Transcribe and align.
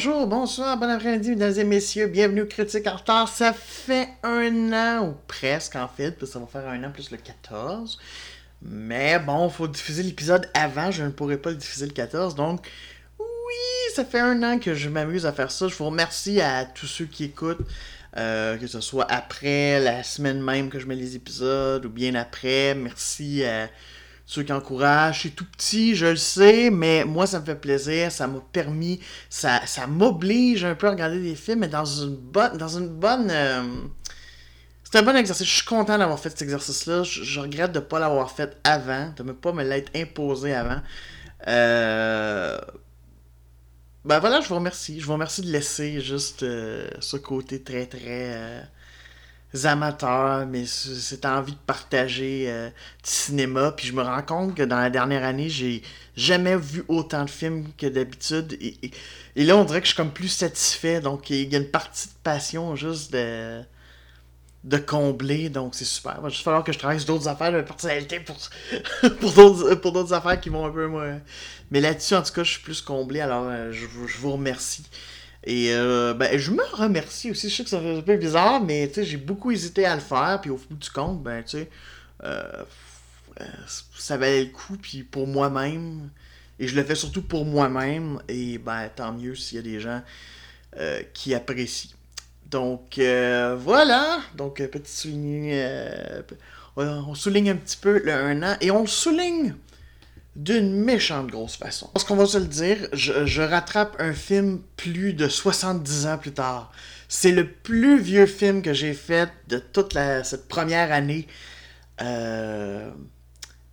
Bonjour, 0.00 0.28
bonsoir, 0.28 0.76
bon 0.78 0.88
après-midi, 0.88 1.30
mesdames 1.30 1.58
et 1.58 1.64
messieurs. 1.64 2.06
Bienvenue 2.06 2.42
au 2.42 2.46
Critique 2.46 2.86
en 2.86 2.94
retard. 2.94 3.26
Ça 3.28 3.52
fait 3.52 4.08
un 4.22 4.72
an, 4.72 5.08
ou 5.08 5.16
presque 5.26 5.74
en 5.74 5.88
fait, 5.88 6.12
parce 6.12 6.30
ça 6.30 6.38
va 6.38 6.46
faire 6.46 6.68
un 6.68 6.84
an 6.84 6.92
plus 6.92 7.10
le 7.10 7.16
14. 7.16 7.98
Mais 8.62 9.18
bon, 9.18 9.48
faut 9.48 9.66
diffuser 9.66 10.04
l'épisode 10.04 10.48
avant. 10.54 10.92
Je 10.92 11.02
ne 11.02 11.10
pourrai 11.10 11.36
pas 11.36 11.50
le 11.50 11.56
diffuser 11.56 11.84
le 11.84 11.92
14. 11.92 12.36
Donc, 12.36 12.64
oui, 13.18 13.94
ça 13.96 14.04
fait 14.04 14.20
un 14.20 14.40
an 14.44 14.60
que 14.60 14.72
je 14.72 14.88
m'amuse 14.88 15.26
à 15.26 15.32
faire 15.32 15.50
ça. 15.50 15.66
Je 15.66 15.74
vous 15.74 15.86
remercie 15.86 16.40
à 16.40 16.64
tous 16.64 16.86
ceux 16.86 17.06
qui 17.06 17.24
écoutent. 17.24 17.66
euh, 18.16 18.56
que 18.56 18.68
ce 18.68 18.80
soit 18.80 19.06
après 19.10 19.80
la 19.80 20.04
semaine 20.04 20.40
même 20.40 20.70
que 20.70 20.78
je 20.78 20.86
mets 20.86 20.94
les 20.94 21.16
épisodes 21.16 21.84
ou 21.84 21.90
bien 21.90 22.14
après. 22.14 22.76
Merci 22.76 23.44
à 23.44 23.68
ceux 24.28 24.42
qui 24.42 24.52
encouragent. 24.52 25.22
C'est 25.22 25.30
tout 25.30 25.46
petit, 25.46 25.96
je 25.96 26.04
le 26.04 26.16
sais, 26.16 26.68
mais 26.70 27.06
moi, 27.06 27.26
ça 27.26 27.40
me 27.40 27.46
fait 27.46 27.54
plaisir. 27.54 28.12
Ça 28.12 28.26
m'a 28.26 28.40
permis, 28.52 29.00
ça, 29.30 29.62
ça 29.66 29.86
m'oblige 29.86 30.64
un 30.64 30.74
peu 30.74 30.86
à 30.86 30.90
regarder 30.90 31.18
des 31.20 31.34
films, 31.34 31.60
mais 31.60 31.68
dans 31.68 31.86
une 31.86 32.14
bonne. 32.14 32.58
Dans 32.58 32.68
une 32.68 32.88
bonne 32.88 33.30
euh, 33.30 33.62
C'est 34.84 34.98
un 34.98 35.02
bon 35.02 35.16
exercice. 35.16 35.46
Je 35.46 35.54
suis 35.54 35.64
content 35.64 35.96
d'avoir 35.96 36.18
fait 36.20 36.28
cet 36.28 36.42
exercice-là. 36.42 37.04
Je, 37.04 37.22
je 37.24 37.40
regrette 37.40 37.72
de 37.72 37.78
ne 37.78 37.84
pas 37.84 37.98
l'avoir 37.98 38.30
fait 38.30 38.58
avant, 38.64 39.12
de 39.16 39.22
ne 39.22 39.32
pas 39.32 39.52
me 39.52 39.64
l'être 39.64 39.90
imposé 39.96 40.54
avant. 40.54 40.82
Euh... 41.48 42.58
Ben 44.04 44.18
voilà, 44.20 44.42
je 44.42 44.48
vous 44.48 44.56
remercie. 44.56 45.00
Je 45.00 45.06
vous 45.06 45.14
remercie 45.14 45.40
de 45.40 45.50
laisser 45.50 46.02
juste 46.02 46.42
euh, 46.42 46.90
ce 47.00 47.16
côté 47.16 47.62
très 47.62 47.86
très 47.86 48.62
euh, 49.54 49.64
amateur, 49.64 50.46
mais 50.46 50.64
cette 50.66 51.24
envie 51.24 51.52
de 51.52 51.58
partager 51.66 52.46
euh, 52.48 52.68
du 52.68 53.10
cinéma. 53.10 53.72
Puis 53.72 53.86
je 53.86 53.92
me 53.92 54.02
rends 54.02 54.22
compte 54.22 54.54
que 54.54 54.62
dans 54.62 54.78
la 54.78 54.90
dernière 54.90 55.24
année, 55.24 55.48
j'ai 55.48 55.82
jamais 56.16 56.56
vu 56.56 56.84
autant 56.88 57.24
de 57.24 57.30
films 57.30 57.66
que 57.76 57.86
d'habitude. 57.86 58.58
Et, 58.60 59.44
là, 59.44 59.56
on 59.56 59.64
dirait 59.64 59.80
que 59.80 59.86
je 59.86 59.92
suis 59.92 59.96
comme 59.96 60.12
plus 60.12 60.28
satisfait. 60.28 61.00
Donc 61.00 61.30
il 61.30 61.50
y 61.52 61.54
a 61.54 61.58
une 61.58 61.70
partie 61.70 62.08
de 62.08 62.14
passion 62.22 62.76
juste 62.76 63.12
de 64.64 64.76
combler, 64.76 65.48
donc 65.48 65.74
c'est 65.74 65.84
super. 65.84 66.16
Il 66.18 66.22
va 66.22 66.28
juste 66.28 66.42
falloir 66.42 66.64
que 66.64 66.72
je 66.72 66.78
travaille 66.78 66.98
sur 66.98 67.08
d'autres 67.08 67.28
affaires 67.28 67.52
de 67.52 67.62
personnalité 67.62 68.20
pour, 68.20 68.36
pour 69.20 69.32
d'autres 69.32 69.74
pour 69.76 69.92
d'autres 69.92 70.12
affaires 70.12 70.40
qui 70.40 70.48
vont 70.48 70.66
un 70.66 70.70
peu 70.70 70.86
moins. 70.86 71.20
Mais 71.70 71.80
là-dessus, 71.80 72.14
en 72.14 72.22
tout 72.22 72.32
cas, 72.32 72.42
je 72.42 72.52
suis 72.52 72.62
plus 72.62 72.80
comblé, 72.80 73.20
alors 73.20 73.44
euh, 73.48 73.72
je 73.72 73.86
vous 74.18 74.32
remercie. 74.32 74.84
Et 75.44 75.72
euh, 75.72 76.14
ben, 76.14 76.38
je 76.38 76.50
me 76.50 76.62
remercie 76.74 77.30
aussi. 77.30 77.48
Je 77.48 77.56
sais 77.56 77.64
que 77.64 77.70
ça 77.70 77.80
fait 77.80 77.96
un 77.96 78.02
peu 78.02 78.16
bizarre, 78.16 78.62
mais 78.62 78.90
j'ai 78.96 79.16
beaucoup 79.16 79.50
hésité 79.50 79.84
à 79.84 79.94
le 79.94 80.00
faire, 80.00 80.40
puis 80.40 80.50
au 80.50 80.56
bout 80.56 80.76
du 80.76 80.90
compte, 80.90 81.22
ben, 81.22 81.42
tu 81.44 81.58
euh, 82.24 82.42
euh, 83.40 83.44
ça 83.96 84.16
valait 84.16 84.44
le 84.44 84.50
coup, 84.50 84.76
puis 84.80 85.02
pour 85.04 85.26
moi-même. 85.26 86.10
Et 86.58 86.66
je 86.66 86.74
le 86.74 86.82
fais 86.82 86.96
surtout 86.96 87.22
pour 87.22 87.44
moi-même, 87.44 88.20
et 88.28 88.58
ben, 88.58 88.88
tant 88.94 89.12
mieux 89.12 89.36
s'il 89.36 89.56
y 89.56 89.58
a 89.60 89.62
des 89.62 89.80
gens 89.80 90.02
euh, 90.76 91.02
qui 91.14 91.34
apprécient. 91.34 91.92
Donc 92.50 92.98
euh, 92.98 93.56
voilà, 93.58 94.20
donc 94.34 94.56
petit 94.56 94.92
souligné, 94.92 95.62
on 96.76 96.82
on 97.08 97.14
souligne 97.14 97.50
un 97.50 97.56
petit 97.56 97.76
peu 97.76 98.00
le 98.02 98.12
1 98.12 98.42
an 98.42 98.56
et 98.60 98.70
on 98.70 98.80
le 98.80 98.86
souligne 98.86 99.54
d'une 100.38 100.72
méchante 100.84 101.26
grosse 101.26 101.56
façon. 101.56 101.90
Parce 101.92 102.04
qu'on 102.04 102.14
va 102.14 102.24
se 102.24 102.38
le 102.38 102.46
dire, 102.46 102.76
je, 102.92 103.42
rattrape 103.42 103.96
un 103.98 104.12
film 104.12 104.60
plus 104.76 105.12
de 105.12 105.28
70 105.28 106.06
ans 106.06 106.16
plus 106.16 106.32
tard. 106.32 106.70
C'est 107.08 107.32
le 107.32 107.50
plus 107.50 108.00
vieux 108.00 108.26
film 108.26 108.62
que 108.62 108.72
j'ai 108.72 108.94
fait 108.94 109.28
de 109.48 109.58
toute 109.58 109.94
cette 110.22 110.46
première 110.46 110.92
année 110.92 111.26
euh, 112.00 112.88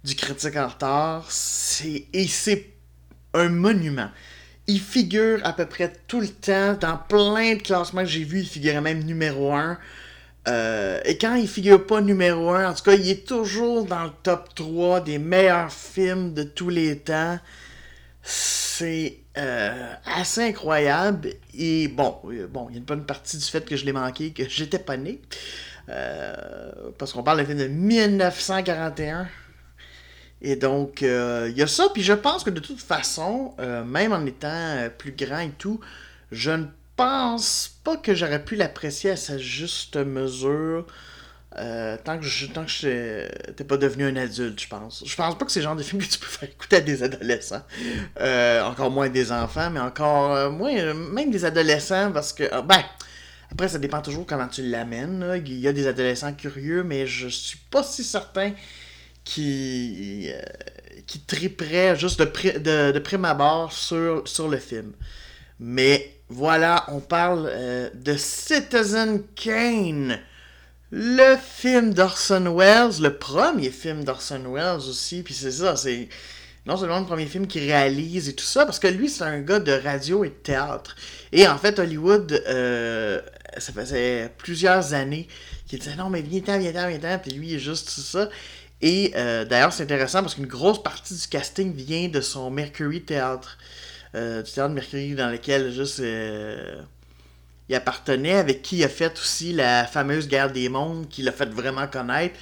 du 0.03 0.16
critique 0.16 0.56
en 0.56 0.68
retard. 0.68 1.30
Et 2.14 2.28
c'est 2.28 2.74
un 3.36 3.50
monument. 3.50 4.09
Il 4.66 4.80
figure 4.82 5.42
à 5.44 5.53
peu 5.53 5.68
près 5.68 5.94
tout 6.08 6.20
le 6.20 6.30
temps 6.30 6.74
dans 6.74 6.97
plein 6.97 7.53
de 7.56 7.62
classements 7.62 8.02
que 8.02 8.09
j'ai 8.09 8.24
vus. 8.24 8.40
Il 8.40 8.47
figurait 8.47 8.82
même 8.82 9.03
numéro 9.03 9.53
1. 9.53 9.78
Et 10.48 11.18
quand 11.18 11.36
il 11.36 11.48
figure 11.48 11.86
pas 11.86 12.02
numéro 12.02 12.52
1, 12.52 12.70
en 12.70 12.74
tout 12.74 12.84
cas, 12.84 12.94
il 12.94 13.10
est 13.10 13.28
toujours 13.28 13.86
dans 13.86 14.04
le 14.04 14.12
top 14.24 14.54
3 14.54 15.02
des 15.02 15.18
meilleurs 15.18 15.72
films 15.72 16.34
de 16.34 16.44
tous 16.44 16.70
les 16.70 17.00
temps. 17.00 17.40
C'est 18.22 19.20
euh, 19.38 19.94
assez 20.06 20.44
incroyable. 20.44 21.30
Et 21.58 21.88
bon, 21.88 22.18
euh, 22.26 22.48
bon, 22.48 22.68
il 22.70 22.74
y 22.74 22.76
a 22.76 22.80
une 22.80 22.86
bonne 22.86 23.06
partie 23.06 23.38
du 23.38 23.44
fait 23.44 23.66
que 23.66 23.76
je 23.76 23.86
l'ai 23.86 23.94
manqué, 23.94 24.32
que 24.32 24.48
j'étais 24.48 24.80
pas 24.80 24.98
né. 24.98 25.22
Euh, 25.90 26.36
parce 26.98 27.14
qu'on 27.14 27.24
parle 27.24 27.40
d'un 27.40 27.46
film 27.46 27.60
de 27.60 27.68
1941. 27.68 29.28
Et 30.42 30.56
donc, 30.56 31.04
euh, 31.04 31.48
il 31.52 31.58
y 31.58 31.62
a 31.62 31.68
ça. 31.68 31.88
Puis 31.94 32.04
je 32.04 32.14
pense 32.14 32.44
que 32.44 32.50
de 32.50 32.60
toute 32.60 32.82
façon, 32.82 33.54
euh, 33.60 33.84
même 33.84 34.14
en 34.14 34.26
étant 34.26 34.48
euh, 34.50 34.90
plus 34.90 35.12
grand 35.12 35.40
et 35.40 35.52
tout, 35.58 35.80
je 36.32 36.52
ne 36.52 36.66
pense 36.96 37.80
pas 37.84 37.98
que 37.98 38.14
j'aurais 38.16 38.44
pu 38.44 38.56
l'apprécier 38.56 39.12
à 39.12 39.16
sa 39.18 39.38
juste 39.38 39.98
mesure. 39.98 40.86
euh, 41.58 41.98
tant 42.04 42.20
que 42.20 42.26
je 42.26 42.48
tant 42.48 42.66
que 42.66 43.52
t'es 43.54 43.64
pas 43.66 43.78
devenu 43.78 44.06
un 44.06 44.16
adulte, 44.18 44.60
je 44.62 44.68
pense. 44.68 45.04
Je 45.06 45.16
pense 45.16 45.38
pas 45.38 45.46
que 45.46 45.52
c'est 45.52 45.60
le 45.62 45.66
genre 45.66 45.76
de 45.78 45.84
film 45.84 46.02
que 46.02 46.08
tu 46.08 46.20
peux 46.20 46.28
faire 46.28 46.50
écouter 46.50 46.78
à 46.78 46.82
des 46.82 47.04
adolescents. 47.04 47.64
Euh, 48.22 48.64
encore 48.64 48.92
moins 48.92 49.10
des 49.10 49.32
enfants, 49.32 49.70
mais 49.72 49.80
encore 49.80 50.34
euh, 50.34 50.50
moins, 50.52 50.94
même 50.94 51.32
des 51.32 51.46
adolescents, 51.46 52.12
parce 52.14 52.34
que, 52.34 52.44
ah, 52.52 52.62
ben, 52.62 52.84
après, 53.52 53.70
ça 53.70 53.80
dépend 53.80 54.02
toujours 54.02 54.26
comment 54.26 54.48
tu 54.48 54.64
l'amènes. 54.64 55.42
Il 55.46 55.60
y 55.60 55.68
a 55.68 55.74
des 55.74 55.88
adolescents 55.88 56.34
curieux, 56.34 56.84
mais 56.84 57.08
je 57.08 57.28
suis 57.30 57.60
pas 57.72 57.84
si 57.84 58.04
certain 58.04 58.54
qui, 59.24 60.30
euh, 60.34 60.42
qui 61.08 61.20
triperait 61.22 61.96
juste 61.98 62.20
de, 62.20 62.26
pri- 62.26 62.60
de, 62.62 62.92
de 62.92 63.00
prime 63.00 63.26
abord 63.26 63.72
sur, 63.74 64.28
sur 64.28 64.48
le 64.50 64.58
film. 64.58 64.94
Mais 65.60 66.15
voilà, 66.30 66.86
on 66.88 67.00
parle 67.00 67.50
euh, 67.52 67.90
de 67.94 68.16
Citizen 68.18 69.24
Kane, 69.36 70.19
le 70.91 71.36
film 71.38 71.94
d'Orson 71.94 72.56
Welles, 72.58 73.02
le 73.02 73.18
premier 73.18 73.69
film 73.69 74.03
d'Orson 74.03 74.41
Welles 74.52 74.90
aussi. 74.90 75.22
Puis 75.22 75.34
c'est 75.34 75.52
ça, 75.52 75.75
c'est 75.75 76.09
non 76.66 76.78
seulement 76.78 77.00
le 77.00 77.06
premier 77.06 77.28
film 77.28 77.46
qu'il 77.46 77.62
réalise 77.62 78.28
et 78.28 78.34
tout 78.34 78.46
ça, 78.46 78.66
parce 78.66 78.80
que 78.80 78.88
lui, 78.88 79.08
c'est 79.09 79.24
un 79.24 79.41
gars 79.41 79.59
de 79.59 79.72
radio 79.72 80.24
et 80.24 80.30
de 80.30 80.34
théâtre. 80.34 80.96
Et 81.31 81.47
en 81.47 81.58
fait, 81.58 81.78
Hollywood, 81.78 82.41
euh, 82.47 83.22
ça 83.58 83.72
faisait 83.72 84.31
plusieurs 84.38 84.94
années 84.94 85.28
qu'il 85.68 85.80
disait 85.80 85.96
non, 85.96 86.09
mais 86.09 86.22
viens-t'en, 86.22 86.58
viens-t'en, 86.58 86.88
viens-t'en. 86.88 87.19
Puis 87.19 87.31
lui, 87.31 87.50
il 87.50 87.56
est 87.56 87.59
juste 87.59 87.94
tout 87.94 88.02
ça. 88.02 88.30
Et 88.81 89.14
euh, 89.16 89.46
d'ailleurs, 89.46 89.74
c'est 89.74 89.84
intéressant 89.84 90.22
parce 90.22 90.35
qu'une 90.35 90.47
grosse 90.47 90.81
partie 90.81 91.14
du 91.14 91.28
casting 91.28 91.74
vient 91.74 92.08
de 92.08 92.22
son 92.22 92.50
Mercury 92.50 93.02
Théâtre. 93.02 93.58
Euh, 94.16 94.42
du 94.42 94.52
théâtre 94.52 94.74
Mercury 94.74 95.14
dans 95.14 95.30
lequel 95.30 95.74
juste 95.74 96.00
euh, 96.00 96.81
il 97.68 97.76
appartenait, 97.76 98.36
avec 98.36 98.62
qui 98.62 98.78
il 98.78 98.84
a 98.84 98.90
fait 98.90 99.20
aussi 99.20 99.52
la 99.52 99.86
fameuse 99.86 100.30
Guerre 100.30 100.52
des 100.52 100.70
Mondes, 100.70 101.09
qui 101.09 101.22
l'a 101.22 101.34
fait 101.34 101.50
vraiment 101.50 101.88
connaître. 101.88 102.40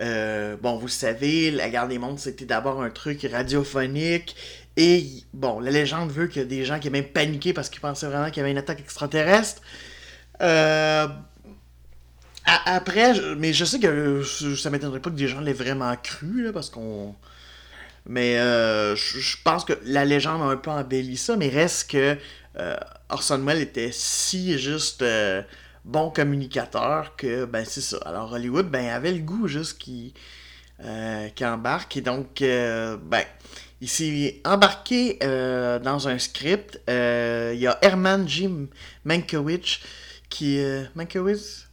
Euh, 0.00 0.56
bon, 0.60 0.76
vous 0.76 0.86
le 0.86 0.92
savez, 0.92 1.50
la 1.50 1.70
Guerre 1.70 1.88
des 1.88 1.98
Mondes, 1.98 2.18
c'était 2.18 2.44
d'abord 2.44 2.82
un 2.82 2.90
truc 2.90 3.26
radiophonique. 3.30 4.36
Et 4.76 5.06
bon, 5.32 5.60
la 5.60 5.70
légende 5.70 6.10
veut 6.10 6.28
a 6.36 6.44
des 6.44 6.64
gens 6.64 6.78
qui 6.78 6.88
ont 6.88 6.92
même 6.92 7.04
paniqué 7.06 7.52
parce 7.52 7.70
qu'ils 7.70 7.80
pensaient 7.80 8.06
vraiment 8.06 8.26
qu'il 8.28 8.38
y 8.38 8.40
avait 8.40 8.50
une 8.50 8.58
attaque 8.58 8.80
extraterrestre. 8.80 9.62
Euh, 10.42 11.06
après, 12.66 13.14
mais 13.36 13.52
je 13.54 13.64
sais 13.64 13.78
que 13.78 14.22
ça 14.56 14.68
m'étonnerait 14.68 15.00
pas 15.00 15.10
que 15.10 15.14
des 15.14 15.28
gens 15.28 15.40
l'aient 15.40 15.52
vraiment 15.54 15.94
cru, 15.96 16.42
là, 16.42 16.52
parce 16.52 16.68
qu'on. 16.68 17.14
Mais 18.06 18.38
euh, 18.38 18.94
je 18.96 19.36
pense 19.44 19.64
que 19.64 19.72
la 19.84 20.04
légende 20.04 20.42
a 20.42 20.46
un 20.46 20.56
peu 20.56 20.70
embelli 20.70 21.16
ça, 21.16 21.36
mais 21.36 21.48
reste 21.48 21.90
que 21.90 22.16
euh, 22.58 22.76
Orson 23.08 23.42
Welles 23.44 23.62
était 23.62 23.90
si 23.92 24.58
juste 24.58 25.02
euh, 25.02 25.42
bon 25.84 26.10
communicateur 26.10 27.16
que, 27.16 27.46
ben 27.46 27.64
c'est 27.64 27.80
ça. 27.80 27.98
Alors 28.04 28.32
Hollywood, 28.32 28.68
ben 28.70 28.90
avait 28.90 29.12
le 29.12 29.20
goût 29.20 29.48
juste 29.48 29.78
qui 29.78 30.12
euh, 30.80 31.28
qui 31.28 31.44
embarque, 31.44 31.96
et 31.96 32.00
donc, 32.00 32.42
euh, 32.42 32.96
ben, 33.00 33.22
il 33.80 33.88
s'est 33.88 34.40
embarqué 34.44 35.18
euh, 35.22 35.78
dans 35.78 36.08
un 36.08 36.18
script. 36.18 36.80
Il 36.88 37.58
y 37.58 37.66
a 37.66 37.78
Herman 37.80 38.28
Jim 38.28 38.66
Mankiewicz 39.04 39.80
qui. 40.28 40.60
Mankiewicz? 40.94 41.68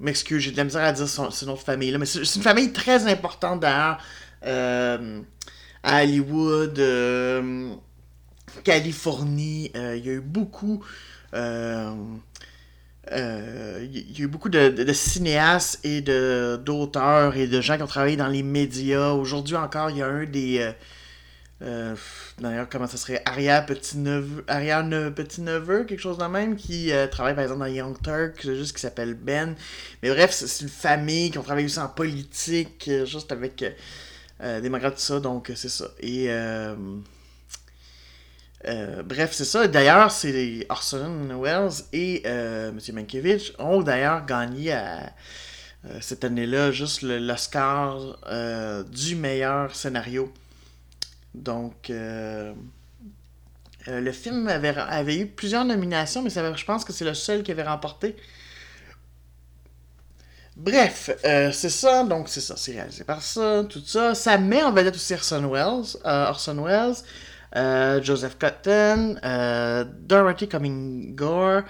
M'excuse, 0.00 0.42
j'ai 0.42 0.50
de 0.50 0.56
la 0.56 0.64
misère 0.64 0.84
à 0.84 0.92
dire 0.92 1.08
son, 1.08 1.30
son 1.30 1.46
nom 1.46 1.54
de 1.54 1.58
famille, 1.58 1.90
là, 1.90 1.98
mais 1.98 2.06
c'est 2.06 2.24
c'est 2.24 2.36
une 2.36 2.42
famille 2.42 2.72
très 2.72 3.06
importante 3.06 3.60
d'ailleurs 3.60 3.98
euh, 4.44 5.20
à 5.84 6.02
Hollywood, 6.02 6.78
euh, 6.78 7.74
Californie. 8.64 9.70
euh, 9.76 9.96
il 9.96 10.06
y 10.06 10.08
a 10.08 10.14
eu 10.14 10.20
beaucoup. 10.20 10.82
euh, 11.34 11.94
il 13.12 14.18
y 14.18 14.22
a 14.22 14.24
eu 14.24 14.28
beaucoup 14.28 14.48
de, 14.48 14.92
cinéastes 14.92 15.80
et 15.84 16.00
d'auteurs 16.00 17.36
et 17.36 17.46
de 17.46 17.60
gens 17.60 17.76
qui 17.76 17.82
ont 17.82 17.86
travaillé 17.86 18.16
dans 18.16 18.28
les 18.28 18.42
médias. 18.42 19.10
Aujourd'hui 19.10 19.56
encore, 19.56 19.90
il 19.90 19.98
y 19.98 20.02
a 20.02 20.06
un 20.08 20.24
des. 20.24 20.72
D'ailleurs, 22.40 22.68
comment 22.70 22.86
ça 22.86 22.96
serait 22.96 23.22
Arrière 23.26 23.66
petit-neveu, 23.66 24.42
petit-neveu, 25.14 25.84
quelque 25.84 26.00
chose 26.00 26.18
de 26.18 26.24
même, 26.24 26.56
qui 26.56 26.92
travaille 27.10 27.34
par 27.34 27.44
exemple 27.44 27.60
dans 27.60 27.66
Young 27.66 27.96
Turk, 28.02 28.40
juste 28.42 28.74
qui 28.74 28.80
s'appelle 28.80 29.14
Ben. 29.14 29.54
Mais 30.02 30.08
bref, 30.08 30.32
c'est 30.32 30.62
une 30.62 30.70
famille 30.70 31.30
qui 31.30 31.38
ont 31.38 31.42
travaillé 31.42 31.66
aussi 31.66 31.78
en 31.78 31.88
politique, 31.88 32.90
juste 33.04 33.32
avec. 33.32 33.62
Euh, 34.44 34.58
Euh, 34.58 34.60
démocrate, 34.60 34.94
tout 34.94 35.00
ça, 35.00 35.20
donc 35.20 35.50
c'est 35.54 35.68
ça. 35.68 35.86
Et. 36.00 36.28
bref, 39.04 39.32
c'est 39.32 39.44
ça. 39.44 39.66
D'ailleurs, 39.68 40.10
c'est 40.10 40.66
Orson 40.68 41.40
Welles 41.40 41.84
et 41.92 42.26
M. 42.26 42.78
Mankiewicz 42.92 43.52
ont 43.58 43.82
d'ailleurs 43.82 44.24
gagné 44.26 44.76
cette 46.00 46.24
année-là 46.24 46.72
juste 46.72 47.02
l'Oscar 47.02 48.18
du 48.90 49.16
meilleur 49.16 49.74
scénario. 49.74 50.32
Donc, 51.34 51.90
le 51.90 52.54
film 54.12 54.48
avait, 54.48 54.76
avait, 54.76 55.18
eu 55.18 55.26
plusieurs 55.26 55.64
nominations, 55.64 56.22
mais 56.22 56.30
je 56.30 56.64
pense 56.64 56.84
que 56.84 56.92
c'est 56.92 57.04
le 57.04 57.14
seul 57.14 57.42
qui 57.42 57.50
avait 57.50 57.64
remporté. 57.64 58.16
Bref, 60.56 61.10
euh, 61.24 61.50
c'est 61.50 61.68
ça, 61.68 62.04
donc 62.04 62.28
c'est 62.28 62.40
ça, 62.40 62.54
c'est 62.56 62.72
réalisé 62.72 63.02
par 63.02 63.22
ça, 63.22 63.64
tout 63.68 63.82
ça. 63.84 64.14
Ça 64.14 64.38
met 64.38 64.62
en 64.62 64.72
vedette 64.72 64.94
aussi 64.94 65.12
Orson 65.12 65.50
Welles, 65.50 65.96
euh, 66.06 66.26
Orson 66.28 66.62
Welles 66.62 66.94
euh, 67.56 68.00
Joseph 68.02 68.38
Cotton, 68.38 69.16
Dorothy 70.02 70.48
Cumming 70.48 71.14
Gore, 71.16 71.62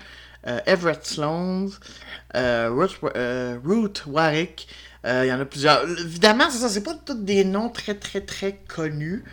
Everett 0.67 1.07
Sloan, 1.07 1.71
Ruth, 2.35 2.99
Ruth, 3.65 4.05
Warwick. 4.07 4.69
Il 5.05 5.27
y 5.27 5.33
en 5.33 5.41
a 5.41 5.45
plusieurs. 5.45 5.89
Évidemment, 6.01 6.51
c'est 6.51 6.59
ça, 6.59 6.69
c'est 6.69 6.83
pas 6.83 6.95
tous 6.95 7.15
des 7.15 7.45
noms 7.45 7.71
très 7.71 7.95
très 7.95 8.21
très 8.21 8.61
connus. 8.69 9.25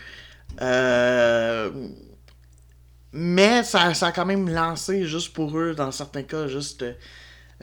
mais 3.14 3.64
ça, 3.64 3.94
ça 3.94 4.08
a 4.08 4.12
quand 4.14 4.26
même 4.26 4.50
lancé 4.50 5.06
juste 5.06 5.34
pour 5.34 5.58
eux, 5.58 5.74
dans 5.76 5.92
certains 5.92 6.24
cas, 6.24 6.48
juste 6.48 6.86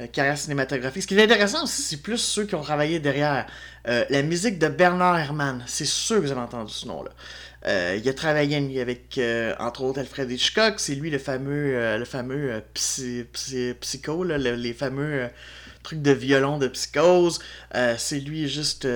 carrière 0.06 0.38
cinématographique. 0.38 1.02
Ce 1.02 1.06
qui 1.08 1.18
est 1.18 1.22
intéressant 1.22 1.64
aussi, 1.64 1.82
c'est 1.82 2.02
plus 2.02 2.18
ceux 2.18 2.44
qui 2.44 2.54
ont 2.54 2.62
travaillé 2.62 3.00
derrière. 3.00 3.46
Euh, 3.86 4.04
la 4.10 4.22
musique 4.22 4.58
de 4.58 4.68
Bernard 4.68 5.18
Herrmann, 5.18 5.64
c'est 5.66 5.86
sûr 5.86 6.16
que 6.16 6.22
vous 6.22 6.32
avez 6.32 6.40
entendu 6.40 6.72
ce 6.72 6.86
nom-là. 6.86 7.10
Euh, 7.66 7.98
il 8.00 8.08
a 8.08 8.14
travaillé 8.14 8.80
avec, 8.80 9.20
entre 9.58 9.82
autres, 9.82 9.98
Alfred 9.98 10.30
Hitchcock. 10.30 10.74
C'est 10.78 10.94
lui 10.94 11.10
le 11.10 11.18
fameux, 11.18 11.96
le 11.96 12.04
fameux 12.04 12.62
psycho, 12.74 14.24
les 14.24 14.72
fameux 14.72 15.28
trucs 15.82 16.02
de 16.02 16.10
violon 16.10 16.58
de 16.58 16.68
psychose. 16.68 17.40
c'est 17.96 18.20
lui 18.20 18.48
juste 18.48 18.86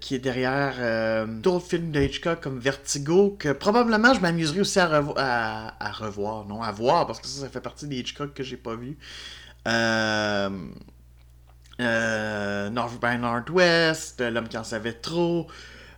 qui 0.00 0.14
est 0.14 0.18
derrière 0.18 1.26
d'autres 1.26 1.66
films 1.66 1.90
de 1.90 2.00
Hitchcock 2.00 2.40
comme 2.40 2.58
Vertigo, 2.58 3.36
que 3.38 3.52
probablement 3.52 4.12
je 4.12 4.20
m'amuserais 4.20 4.60
aussi 4.60 4.78
à, 4.78 5.00
revoir, 5.98 6.44
non, 6.46 6.62
à 6.62 6.72
voir, 6.72 7.06
parce 7.06 7.20
que 7.20 7.28
ça, 7.28 7.42
ça 7.42 7.48
fait 7.48 7.60
partie 7.60 7.86
des 7.86 7.96
Hitchcock 7.96 8.34
que 8.34 8.42
j'ai 8.42 8.58
pas 8.58 8.74
vu. 8.74 8.98
Euh, 9.68 10.50
euh, 11.80 12.70
North 12.70 13.00
by 13.00 13.18
Northwest, 13.18 14.20
L'homme 14.20 14.48
qui 14.48 14.56
en 14.56 14.64
savait 14.64 14.92
trop. 14.92 15.46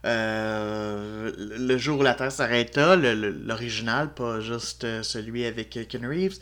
Euh, 0.05 1.33
le 1.39 1.79
jour 1.79 2.01
où 2.01 2.03
la 2.03 2.15
Terre 2.15 2.31
s'arrêta, 2.31 2.95
l'original, 2.97 4.13
pas 4.13 4.41
juste 4.41 4.85
euh, 4.85 5.03
celui 5.03 5.47
avec 5.47 5.79
Ken 5.89 6.07
Reeves. 6.07 6.39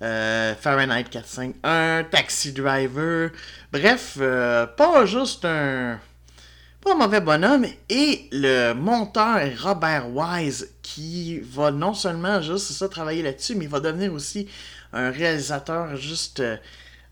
Fahrenheit 0.00 1.04
451, 1.04 2.04
Taxi 2.10 2.52
Driver. 2.52 3.30
Bref, 3.72 4.18
pas 4.18 5.06
juste 5.06 5.44
un. 5.44 6.00
Pas 6.80 6.94
un 6.94 6.96
mauvais 6.96 7.20
bonhomme. 7.20 7.66
Et 7.88 8.28
le 8.32 8.72
monteur 8.72 9.38
Robert 9.62 10.08
Wise, 10.12 10.70
qui 10.82 11.38
va 11.38 11.70
non 11.70 11.94
seulement 11.94 12.42
juste 12.42 12.72
ça, 12.72 12.88
travailler 12.88 13.22
là-dessus, 13.22 13.54
mais 13.54 13.66
il 13.66 13.70
va 13.70 13.78
devenir 13.78 14.12
aussi 14.12 14.48
un 14.92 15.10
réalisateur 15.10 15.96
juste 15.96 16.40
euh, 16.40 16.56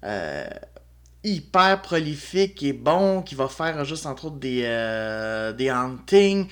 euh, 0.05 0.47
hyper 1.23 1.83
prolifique 1.83 2.63
et 2.63 2.73
bon, 2.73 3.23
qui 3.23 3.35
va 3.35 3.49
faire 3.49 3.85
juste 3.85 4.07
entre 4.07 4.27
autres 4.27 4.39
des, 4.39 4.63
euh, 4.65 5.53
Hunting, 5.59 6.47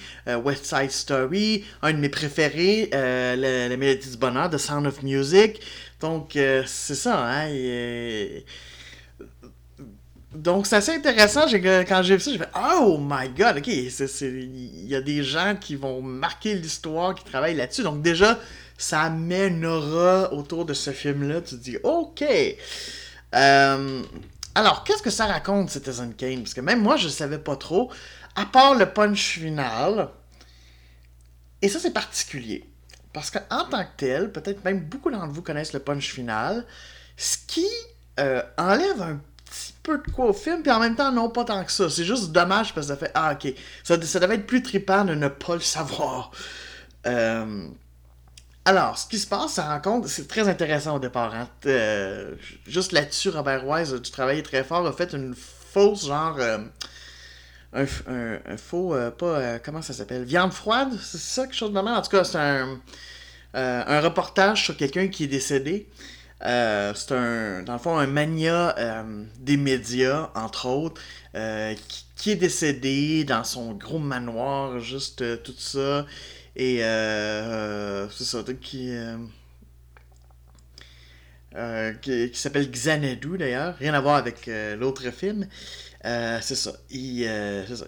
West 0.44 0.66
Side 0.66 0.90
Story, 0.90 1.64
un 1.82 1.92
de 1.92 1.98
mes 1.98 2.10
préférés, 2.10 2.90
la, 2.92 3.76
Mélodie 3.76 4.10
du 4.10 4.16
Bonheur, 4.18 4.50
The 4.50 4.58
Sound 4.58 4.86
of 4.86 5.02
Music. 5.02 5.60
Donc, 6.00 6.32
c'est 6.34 6.94
ça, 6.94 7.26
hein. 7.26 7.48
Donc, 10.34 10.66
c'est 10.66 10.76
assez 10.76 10.94
intéressant. 10.94 11.46
Quand 11.88 12.02
j'ai 12.02 12.16
vu 12.16 12.20
ça, 12.20 12.30
j'ai 12.30 12.38
fait 12.38 12.50
Oh 12.54 12.98
my 13.00 13.30
god, 13.30 13.56
ok, 13.58 13.66
il 13.66 14.86
y 14.86 14.94
a 14.94 15.00
des 15.00 15.22
gens 15.24 15.56
qui 15.58 15.74
vont 15.74 16.02
marquer 16.02 16.54
l'histoire, 16.54 17.14
qui 17.14 17.24
travaillent 17.24 17.56
là-dessus. 17.56 17.82
Donc, 17.82 18.02
déjà, 18.02 18.38
ça 18.78 19.02
amènera 19.02 20.32
autour 20.32 20.64
de 20.64 20.72
ce 20.72 20.92
film-là. 20.92 21.42
Tu 21.42 21.56
dis, 21.56 21.76
OK. 21.82 22.24
Euh, 23.34 24.02
alors, 24.54 24.84
qu'est-ce 24.84 25.02
que 25.02 25.10
ça 25.10 25.26
raconte, 25.26 25.68
Citizen 25.68 26.14
Kane? 26.14 26.42
Parce 26.42 26.54
que 26.54 26.60
même 26.60 26.80
moi, 26.80 26.96
je 26.96 27.06
ne 27.06 27.12
savais 27.12 27.38
pas 27.38 27.56
trop, 27.56 27.90
à 28.36 28.46
part 28.46 28.76
le 28.76 28.86
punch 28.86 29.38
final. 29.38 30.08
Et 31.60 31.68
ça, 31.68 31.80
c'est 31.80 31.92
particulier. 31.92 32.64
Parce 33.12 33.30
qu'en 33.30 33.64
tant 33.68 33.82
que 33.82 33.90
tel, 33.96 34.30
peut-être 34.30 34.64
même 34.64 34.80
beaucoup 34.80 35.10
d'entre 35.10 35.32
vous 35.32 35.42
connaissent 35.42 35.72
le 35.72 35.80
punch 35.80 36.12
final, 36.12 36.64
ce 37.16 37.36
qui 37.48 37.66
euh, 38.20 38.42
enlève 38.56 39.02
un 39.02 39.20
petit 39.44 39.74
peu 39.82 39.98
de 39.98 40.10
quoi 40.12 40.26
au 40.26 40.32
film, 40.32 40.62
puis 40.62 40.70
en 40.70 40.78
même 40.78 40.94
temps, 40.94 41.10
non, 41.10 41.30
pas 41.30 41.44
tant 41.44 41.64
que 41.64 41.72
ça. 41.72 41.90
C'est 41.90 42.04
juste 42.04 42.30
dommage 42.30 42.74
parce 42.74 42.86
que 42.86 42.92
ça 42.92 42.96
fait, 42.96 43.10
ah, 43.14 43.32
ok, 43.32 43.52
ça, 43.82 44.00
ça 44.00 44.20
devait 44.20 44.36
être 44.36 44.46
plus 44.46 44.62
trippant 44.62 45.04
de 45.04 45.14
ne 45.14 45.26
pas 45.26 45.54
le 45.54 45.60
savoir. 45.60 46.30
Euh, 47.06 47.68
alors, 48.68 48.98
ce 48.98 49.08
qui 49.08 49.18
se 49.18 49.26
passe, 49.26 49.54
ça 49.54 49.66
rencontre, 49.66 50.08
c'est 50.08 50.28
très 50.28 50.46
intéressant 50.46 50.96
au 50.96 50.98
départ. 50.98 51.34
Hein. 51.34 51.48
Euh, 51.64 52.34
juste 52.66 52.92
là-dessus, 52.92 53.30
Robert 53.30 53.66
Wise, 53.66 53.94
du 53.94 54.10
travail 54.10 54.42
très 54.42 54.62
fort, 54.62 54.86
a 54.86 54.92
fait 54.92 55.14
une 55.14 55.34
fausse 55.34 56.04
genre. 56.06 56.36
Euh, 56.38 56.58
un, 57.72 57.86
faux. 58.58 58.94
Euh, 58.94 59.10
pas. 59.10 59.58
comment 59.60 59.80
ça 59.80 59.94
s'appelle? 59.94 60.24
Viande 60.24 60.52
froide? 60.52 60.90
C'est 61.02 61.16
ça, 61.16 61.44
quelque 61.44 61.56
chose 61.56 61.70
de 61.70 61.74
normal 61.76 61.94
En 61.94 62.02
tout 62.02 62.10
cas, 62.10 62.24
c'est 62.24 62.36
un, 62.36 64.00
reportage 64.02 64.64
sur 64.64 64.76
quelqu'un 64.76 65.08
qui 65.08 65.24
est 65.24 65.28
décédé. 65.28 65.88
c'est 66.42 67.12
un, 67.12 67.62
dans 67.62 67.72
le 67.72 67.78
fond, 67.78 67.96
un 67.96 68.06
mania 68.06 68.76
des 69.38 69.56
médias, 69.56 70.28
entre 70.34 70.66
autres, 70.66 71.00
qui, 72.16 72.32
est 72.32 72.36
décédé 72.36 73.24
dans 73.24 73.44
son 73.44 73.72
gros 73.72 73.98
manoir, 73.98 74.78
juste 74.78 75.42
tout 75.42 75.54
ça. 75.56 76.04
Et 76.58 76.82
euh, 76.82 78.10
c'est 78.10 78.24
ça, 78.24 78.42
qui, 78.60 78.90
euh, 78.90 79.16
euh, 81.54 81.92
qui, 81.94 82.32
qui 82.32 82.38
s'appelle 82.38 82.68
Xanadu 82.68 83.38
d'ailleurs, 83.38 83.76
rien 83.78 83.94
à 83.94 84.00
voir 84.00 84.16
avec 84.16 84.50
l'autre 84.76 85.08
film. 85.12 85.46
c'est 86.02 86.56
ça. 86.56 86.72
Il, 86.90 87.24
ça. 87.68 87.86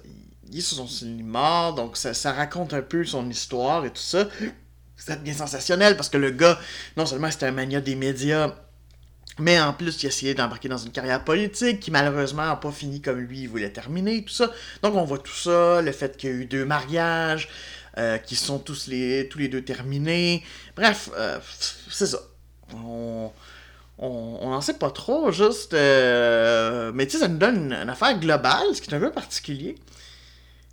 il 0.52 0.62
sur 0.62 0.88
son 0.88 1.06
mort, 1.24 1.74
donc 1.74 1.96
ça, 1.96 2.14
ça, 2.14 2.32
raconte 2.32 2.72
un 2.72 2.82
peu 2.82 3.04
son 3.04 3.28
histoire 3.28 3.84
et 3.84 3.90
tout 3.90 3.96
ça. 3.96 4.28
C'est 4.96 5.20
bien 5.20 5.34
sensationnel 5.34 5.96
parce 5.96 6.08
que 6.08 6.18
le 6.18 6.30
gars, 6.30 6.58
non 6.96 7.06
seulement 7.06 7.30
c'était 7.30 7.46
un 7.46 7.52
mania 7.52 7.80
des 7.80 7.96
médias, 7.96 8.54
mais 9.40 9.58
en 9.60 9.72
plus, 9.72 10.02
il 10.02 10.06
a 10.06 10.08
essayé 10.10 10.34
d'embarquer 10.34 10.68
dans 10.68 10.76
une 10.76 10.92
carrière 10.92 11.24
politique 11.24 11.80
qui 11.80 11.90
malheureusement 11.90 12.44
n'a 12.44 12.56
pas 12.56 12.70
fini 12.70 13.00
comme 13.00 13.18
lui 13.18 13.40
il 13.40 13.48
voulait 13.48 13.70
terminer, 13.70 14.22
tout 14.24 14.34
ça. 14.34 14.50
Donc 14.82 14.94
on 14.94 15.04
voit 15.04 15.18
tout 15.18 15.34
ça, 15.34 15.80
le 15.82 15.90
fait 15.92 16.16
qu'il 16.16 16.30
y 16.30 16.32
a 16.32 16.36
eu 16.36 16.44
deux 16.44 16.64
mariages, 16.64 17.48
euh, 17.98 18.18
qui 18.18 18.36
sont 18.36 18.58
tous 18.58 18.86
les, 18.86 19.28
tous 19.28 19.38
les 19.38 19.48
deux 19.48 19.62
terminés. 19.62 20.44
Bref, 20.76 21.10
euh, 21.16 21.38
c'est 21.90 22.06
ça. 22.06 22.18
On 22.72 23.32
n'en 23.98 24.60
sait 24.60 24.74
pas 24.74 24.90
trop, 24.90 25.32
juste. 25.32 25.74
Euh, 25.74 26.92
mais 26.94 27.06
tu 27.06 27.12
sais, 27.12 27.18
ça 27.18 27.28
nous 27.28 27.38
donne 27.38 27.72
une, 27.72 27.88
affaire 27.88 28.18
globale, 28.18 28.74
ce 28.74 28.80
qui 28.80 28.90
est 28.90 28.94
un 28.94 29.00
peu 29.00 29.10
particulier. 29.10 29.76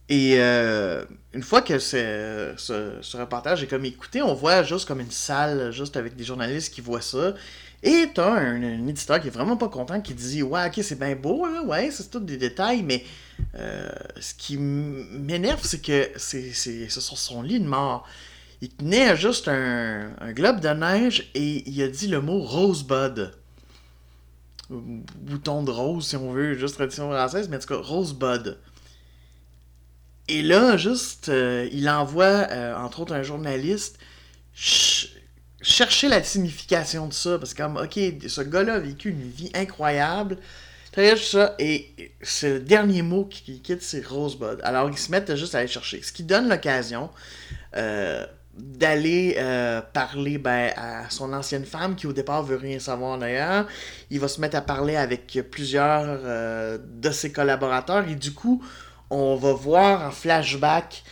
Et 0.09 0.39
une 0.39 1.43
fois 1.43 1.62
que 1.62 1.79
ce, 1.79 2.53
ce, 2.57 3.17
reportage 3.17 3.63
est 3.63 3.67
comme 3.67 3.83
écouté, 3.83 4.21
on 4.21 4.33
voit 4.33 4.63
juste 4.63 4.88
comme 4.88 5.01
une 5.01 5.12
salle, 5.12 5.71
juste 5.71 5.97
avec 5.97 6.15
des 6.15 6.24
journalistes 6.24 6.74
qui 6.74 6.81
voient 6.81 7.01
ça. 7.01 7.33
Et 7.84 8.10
t'as 8.13 8.31
un, 8.31 8.63
un 8.63 8.88
éditeur 8.88 9.22
qui 9.22 9.27
est 9.27 9.31
vraiment 9.31 9.57
pas 9.57 9.69
content, 9.69 10.01
qui 10.01 10.13
dit 10.13 10.41
Ouais, 10.41 10.67
ok, 10.67 10.79
c'est 10.84 10.98
bien 10.98 11.15
beau, 11.15 11.46
ouais, 11.65 11.91
c'est 11.91 12.10
tout 12.10 12.19
des 12.19 12.38
détails, 12.38 12.81
mais 12.81 13.03
euh, 13.55 13.89
ce 14.19 14.34
qui 14.34 14.57
m'énerve, 14.57 15.62
c'est 15.63 15.81
que 15.81 16.10
c'est, 16.17 16.89
sur 16.89 17.01
son 17.17 17.41
lit 17.41 17.60
de 17.60 17.67
mort. 17.67 18.07
Il 18.62 18.69
tenait 18.69 19.15
juste 19.15 19.48
un, 19.48 20.10
globe 20.31 20.60
de 20.60 20.69
neige 20.69 21.29
et 21.36 21.69
il 21.69 21.81
a 21.84 21.88
dit 21.88 22.07
le 22.07 22.22
mot 22.22 22.39
rosebud. 22.39 23.31
Bouton 24.69 25.63
de 25.63 25.72
rose, 25.72 26.07
si 26.07 26.15
on 26.17 26.34
veut, 26.34 26.55
juste 26.55 26.75
tradition 26.75 27.10
française, 27.10 27.48
mais 27.50 27.57
en 27.57 27.60
tout 27.60 27.67
cas, 27.67 27.77
rosebud. 27.77 28.57
Et 30.27 30.41
là, 30.41 30.75
juste, 30.75 31.29
euh, 31.29 31.69
il 31.72 31.88
envoie, 31.89 32.48
euh, 32.51 32.75
entre 32.75 33.01
autres, 33.01 33.13
un 33.13 33.24
journaliste 33.24 33.98
chercher 35.61 36.07
la 36.07 36.23
signification 36.23 37.07
de 37.07 37.13
ça. 37.13 37.37
Parce 37.37 37.53
que, 37.53 37.63
comme, 37.63 37.77
ok, 37.77 37.99
ce 38.27 38.41
gars-là 38.41 38.75
a 38.75 38.79
vécu 38.79 39.09
une 39.09 39.29
vie 39.29 39.51
incroyable 39.53 40.37
ça, 41.15 41.55
et 41.59 42.11
c'est 42.21 42.49
le 42.49 42.59
dernier 42.59 43.01
mot 43.01 43.25
qui, 43.25 43.61
quitte, 43.61 43.83
c'est 43.83 44.05
Rosebud. 44.05 44.59
Alors, 44.63 44.89
ils 44.89 44.97
se 44.97 45.11
mettent 45.11 45.35
juste 45.35 45.53
à 45.53 45.59
aller 45.59 45.67
chercher. 45.67 46.01
Ce 46.01 46.11
qui 46.11 46.23
donne 46.23 46.49
l'occasion 46.49 47.09
euh, 47.75 48.25
d'aller 48.57 49.35
euh, 49.37 49.81
parler 49.93 50.39
ben, 50.39 50.71
à 50.75 51.09
son 51.09 51.33
ancienne 51.33 51.65
femme, 51.65 51.95
qui 51.95 52.07
au 52.07 52.13
départ 52.13 52.41
veut 52.43 52.55
rien 52.55 52.79
savoir 52.79 53.17
d'ailleurs. 53.19 53.67
Il 54.09 54.19
va 54.19 54.27
se 54.27 54.41
mettre 54.41 54.57
à 54.57 54.61
parler 54.61 54.95
avec 54.95 55.39
plusieurs 55.51 56.03
euh, 56.07 56.79
de 56.81 57.11
ses 57.11 57.31
collaborateurs, 57.31 58.07
et 58.09 58.15
du 58.15 58.33
coup, 58.33 58.63
on 59.11 59.35
va 59.35 59.53
voir 59.53 60.07
en 60.07 60.11
flashback 60.11 61.03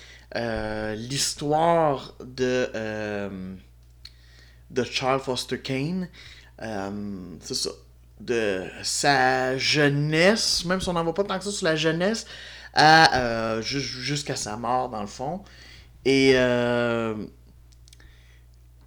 l'histoire 0.97 2.13
de, 2.19 2.69
de 4.75 4.83
Charles 4.83 5.21
Foster 5.21 5.59
Kane. 5.59 6.07
Euh, 6.61 6.91
c'est 7.41 7.55
ça. 7.55 7.71
De 8.19 8.63
sa 8.83 9.57
jeunesse, 9.57 10.63
même 10.65 10.79
si 10.79 10.87
on 10.87 10.93
n'en 10.93 11.03
voit 11.03 11.13
pas 11.13 11.23
tant 11.23 11.37
que 11.37 11.43
ça 11.43 11.51
sur 11.51 11.65
la 11.65 11.75
jeunesse, 11.75 12.25
à, 12.73 13.59
jusqu'à 13.61 14.35
sa 14.35 14.55
mort, 14.57 14.89
dans 14.89 15.01
le 15.01 15.07
fond. 15.07 15.41
Et, 16.05 16.31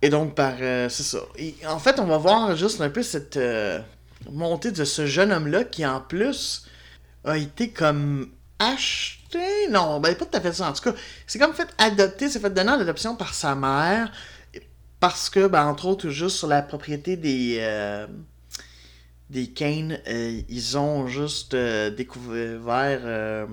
et 0.01 0.09
donc, 0.09 0.35
par. 0.35 0.55
c'est 0.59 1.03
ça. 1.03 1.19
Et, 1.37 1.55
en 1.67 1.79
fait, 1.79 1.99
on 2.01 2.07
va 2.07 2.17
voir 2.17 2.57
juste 2.57 2.81
un 2.81 2.89
peu 2.89 3.03
cette 3.03 3.39
montée 4.31 4.73
de 4.73 4.85
ce 4.85 5.07
jeune 5.07 5.31
homme-là 5.33 5.65
qui, 5.65 5.85
en 5.85 6.01
plus, 6.01 6.67
a 7.25 7.37
été 7.37 7.71
comme 7.71 8.31
acheté. 8.59 9.69
Non, 9.71 10.01
ben 10.01 10.15
pas 10.15 10.25
tout 10.25 10.37
à 10.37 10.41
fait 10.41 10.53
ça. 10.53 10.69
En 10.69 10.73
tout 10.73 10.83
cas, 10.83 10.95
c'est 11.27 11.39
comme 11.39 11.55
fait 11.55 11.69
adopter, 11.79 12.29
c'est 12.29 12.41
fait 12.41 12.51
donner 12.51 12.71
en 12.71 12.81
adoption 12.81 13.17
par 13.17 13.35
sa 13.35 13.55
mère. 13.55 14.11
Parce 15.01 15.31
que, 15.31 15.47
ben, 15.47 15.67
entre 15.67 15.87
autres, 15.87 16.09
juste 16.09 16.37
sur 16.37 16.49
la 16.49 16.63
propriété 16.63 17.17
des. 17.17 17.59
Euh, 17.61 18.07
des 19.31 19.49
Kane, 19.49 19.99
euh, 20.09 20.41
ils 20.49 20.79
ont 20.79 21.07
juste 21.07 21.53
euh, 21.53 21.91
découvert 21.91 23.47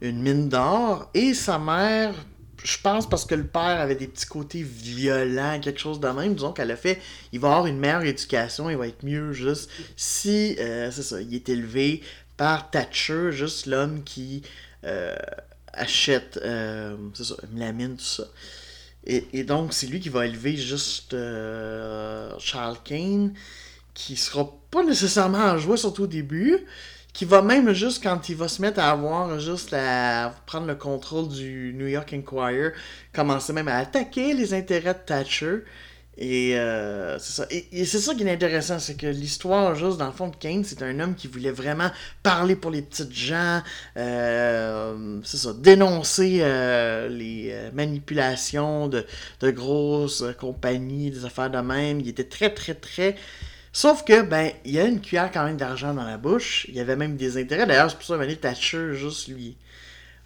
une 0.00 0.22
mine 0.22 0.48
d'or. 0.48 1.10
Et 1.14 1.34
sa 1.34 1.58
mère, 1.58 2.14
je 2.62 2.76
pense 2.80 3.08
parce 3.08 3.24
que 3.24 3.34
le 3.34 3.44
père 3.44 3.80
avait 3.80 3.96
des 3.96 4.06
petits 4.06 4.26
côtés 4.26 4.62
violents, 4.62 5.58
quelque 5.60 5.80
chose 5.80 5.98
de 5.98 6.06
même, 6.08 6.34
disons 6.34 6.52
qu'elle 6.52 6.70
a 6.70 6.76
fait, 6.76 7.00
il 7.32 7.40
va 7.40 7.48
avoir 7.48 7.66
une 7.66 7.78
meilleure 7.78 8.04
éducation, 8.04 8.70
il 8.70 8.76
va 8.76 8.86
être 8.86 9.02
mieux 9.02 9.32
juste 9.32 9.68
si, 9.96 10.54
c'est 10.56 10.92
ça, 10.92 11.20
il 11.20 11.34
est 11.34 11.48
élevé 11.48 12.02
par 12.36 12.70
Thatcher, 12.70 13.32
juste 13.32 13.66
l'homme 13.66 14.04
qui 14.04 14.44
achète 15.72 16.38
euh, 16.42 16.96
ça, 17.14 17.34
la 17.54 17.72
mine, 17.72 17.96
tout 17.96 18.04
ça. 18.04 18.24
Et, 19.06 19.44
donc, 19.44 19.72
c'est 19.72 19.86
lui 19.86 19.98
qui 19.98 20.10
va 20.10 20.26
élever 20.26 20.56
juste 20.56 21.14
euh, 21.14 22.32
Charles 22.38 22.76
Kane, 22.84 23.32
qui 23.94 24.16
sera 24.16 24.48
pas 24.70 24.84
nécessairement 24.84 25.38
en 25.38 25.58
joie, 25.58 25.76
surtout 25.76 26.02
au 26.02 26.06
début, 26.06 26.58
qui 27.12 27.24
va 27.24 27.42
même 27.42 27.72
juste 27.72 28.02
quand 28.02 28.28
il 28.28 28.36
va 28.36 28.46
se 28.46 28.60
mettre 28.62 28.78
à 28.78 28.90
avoir 28.90 29.40
juste 29.40 29.72
à 29.72 30.34
prendre 30.46 30.66
le 30.66 30.76
contrôle 30.76 31.28
du 31.28 31.72
New 31.74 31.86
York 31.86 32.12
Inquirer, 32.12 32.72
commencer 33.12 33.52
même 33.52 33.68
à 33.68 33.78
attaquer 33.78 34.34
les 34.34 34.54
intérêts 34.54 34.94
de 34.94 35.00
Thatcher. 35.04 35.64
Et 36.18 36.58
euh, 36.58 37.18
c'est 37.18 37.32
ça. 37.32 37.46
Et, 37.50 37.84
c'est 37.84 37.98
ça 37.98 38.14
qui 38.14 38.24
est 38.24 38.30
intéressant, 38.30 38.78
c'est 38.78 38.96
que 38.96 39.06
l'histoire, 39.06 39.74
juste 39.74 39.96
dans 39.96 40.06
le 40.06 40.12
fond 40.12 40.28
de 40.28 40.36
Kane, 40.36 40.64
c'est 40.64 40.82
un 40.82 41.00
homme 41.00 41.14
qui 41.14 41.28
voulait 41.28 41.50
vraiment 41.50 41.90
parler 42.22 42.56
pour 42.56 42.70
les 42.70 42.82
petites 42.82 43.12
gens, 43.12 43.62
euh, 43.96 45.20
c'est 45.24 45.38
ça, 45.38 45.54
dénoncer 45.54 46.40
euh, 46.42 47.08
les 47.08 47.54
manipulations 47.72 48.88
de, 48.88 49.06
de, 49.40 49.50
grosses 49.50 50.24
compagnies, 50.38 51.10
des 51.10 51.24
affaires 51.24 51.50
de 51.50 51.58
même. 51.58 52.00
Il 52.00 52.08
était 52.08 52.24
très, 52.24 52.52
très, 52.52 52.74
très. 52.74 53.16
Sauf 53.72 54.04
que, 54.04 54.22
ben, 54.22 54.50
il 54.64 54.72
y 54.72 54.80
a 54.80 54.84
une 54.84 55.00
cuillère 55.00 55.30
quand 55.32 55.44
même 55.44 55.56
d'argent 55.56 55.94
dans 55.94 56.04
la 56.04 56.18
bouche. 56.18 56.66
Il 56.68 56.74
y 56.74 56.80
avait 56.80 56.96
même 56.96 57.16
des 57.16 57.40
intérêts. 57.40 57.66
D'ailleurs, 57.66 57.90
c'est 57.90 57.96
pour 57.96 58.06
ça 58.06 58.18
que 58.18 58.32
Thatcher, 58.32 58.94
juste 58.94 59.28
lui 59.28 59.56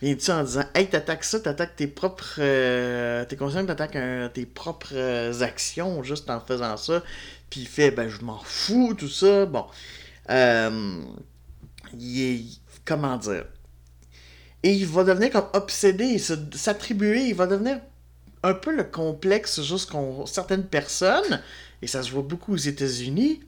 viens-tu 0.03 0.31
en 0.31 0.45
disant 0.45 0.65
Hey, 0.75 0.89
t'attaques 0.89 1.25
ça, 1.25 1.41
t'attaques 1.41 1.77
tes 1.77 1.87
propres. 1.87 2.37
Euh, 2.39 3.25
t'es 3.25 3.37
conscient 3.37 3.63
que 3.63 3.73
t'attaques 3.73 4.33
tes 4.33 4.47
propres 4.47 4.95
euh, 4.95 5.41
actions 5.41 6.03
juste 6.03 6.31
en 6.31 6.41
faisant 6.41 6.77
ça. 6.77 7.03
Puis 7.51 7.63
il 7.63 7.69
fait 7.69 7.91
Ben, 7.91 8.09
je 8.09 8.23
m'en 8.23 8.41
fous, 8.45 8.95
tout 8.95 9.09
ça. 9.09 9.47
Bon. 9.47 9.67
Euh, 10.31 11.01
il 11.99 12.23
est. 12.23 12.45
Comment 12.85 13.17
dire? 13.17 13.47
Et 14.63 14.73
il 14.73 14.87
va 14.87 15.05
devenir 15.05 15.31
comme 15.31 15.49
obsédé, 15.53 16.19
s'attribuer, 16.19 17.29
il 17.29 17.35
va 17.35 17.47
devenir 17.47 17.81
un 18.43 18.55
peu 18.55 18.75
le 18.75 18.85
complexe 18.85 19.63
juste 19.63 19.91
qu'ont 19.91 20.27
certaines 20.27 20.65
personnes, 20.65 21.43
et 21.83 21.87
ça 21.87 22.03
se 22.03 22.11
voit 22.11 22.23
beaucoup 22.23 22.55
aux 22.55 22.59
États-Unis, 22.59 23.41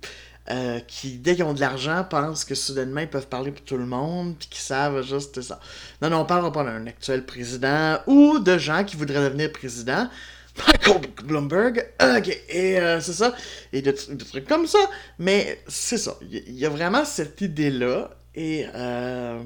euh, 0.50 0.80
qui, 0.80 1.18
dès 1.18 1.34
qu'ils 1.34 1.44
ont 1.44 1.54
de 1.54 1.60
l'argent, 1.60 2.04
pensent 2.08 2.44
que 2.44 2.54
soudainement 2.54 3.00
ils 3.00 3.10
peuvent 3.10 3.28
parler 3.28 3.50
pour 3.50 3.64
tout 3.64 3.76
le 3.76 3.86
monde, 3.86 4.36
puis 4.38 4.48
qu'ils 4.48 4.62
savent 4.62 5.02
juste 5.02 5.40
ça. 5.40 5.60
Non, 6.00 6.10
non, 6.10 6.20
on 6.20 6.24
parle 6.24 6.50
pas 6.52 6.64
d'un 6.64 6.86
actuel 6.86 7.24
président 7.26 7.98
ou 8.06 8.38
de 8.38 8.56
gens 8.56 8.84
qui 8.84 8.96
voudraient 8.96 9.24
devenir 9.24 9.50
président. 9.52 10.08
Bloomberg, 11.24 11.86
ok, 12.00 12.28
et 12.48 12.78
euh, 12.78 13.00
c'est 13.00 13.12
ça, 13.12 13.34
et 13.72 13.82
de, 13.82 13.90
trucs 13.90 14.46
comme 14.48 14.66
ça, 14.66 14.78
mais 15.18 15.60
c'est 15.68 15.98
ça, 15.98 16.16
il 16.22 16.58
y, 16.58 16.64
a 16.64 16.70
vraiment 16.70 17.04
cette 17.04 17.42
idée-là, 17.42 18.10
et 18.34 18.64
euh, 18.74 19.42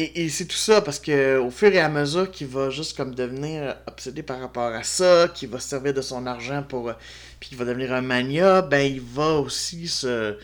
et, 0.00 0.28
c'est 0.28 0.46
tout 0.46 0.56
ça 0.56 0.80
parce 0.80 1.00
que 1.00 1.38
au 1.38 1.50
fur 1.50 1.74
et 1.74 1.80
à 1.80 1.88
mesure 1.88 2.30
qu'il 2.30 2.46
va 2.46 2.70
juste 2.70 2.96
comme 2.96 3.16
devenir 3.16 3.74
obsédé 3.88 4.22
par 4.22 4.38
rapport 4.40 4.72
à 4.72 4.84
ça, 4.84 5.26
qu'il 5.26 5.48
va 5.48 5.58
servir 5.58 5.92
de 5.92 6.02
son 6.02 6.24
argent 6.26 6.62
pour. 6.62 6.92
puis 7.40 7.48
qu'il 7.48 7.58
va 7.58 7.64
devenir 7.64 7.92
un 7.92 8.00
mania, 8.00 8.62
ben 8.62 8.80
il 8.80 9.00
va 9.00 9.34
aussi 9.34 9.88
se. 9.88 10.36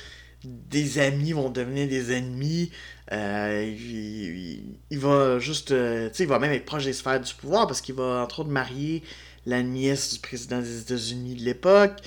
Des 0.43 0.99
amis 0.99 1.33
vont 1.33 1.51
devenir 1.51 1.89
des 1.89 2.13
ennemis. 2.13 2.73
Euh, 3.13 3.75
il, 4.91 4.99
va 4.99 5.39
juste. 5.39 5.71
Euh, 5.71 6.09
tu 6.09 6.17
sais, 6.17 6.23
il 6.25 6.29
va 6.29 6.41
même 6.41 6.53
être 6.53 6.65
proche 6.65 6.85
des 6.85 6.93
sphères 6.93 7.21
du 7.21 7.33
pouvoir 7.35 7.69
parce 7.69 7.81
qu'il 7.81 7.95
va 7.95 8.23
entre 8.25 8.41
autres 8.41 8.51
marier 8.51 9.05
la 9.47 9.63
nièce 9.63 10.15
du 10.15 10.19
président 10.21 10.61
des 10.61 10.81
États-Unis 10.81 11.37
de 11.37 11.43
l'époque. 11.43 12.01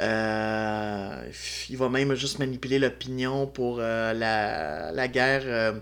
Euh, 0.00 1.30
il 1.70 1.76
va 1.76 1.88
même 1.88 2.14
juste 2.14 2.40
manipuler 2.40 2.80
l'opinion 2.80 3.46
pour 3.46 3.78
la, 3.78 4.92
la, 4.92 5.08
guerre 5.08 5.74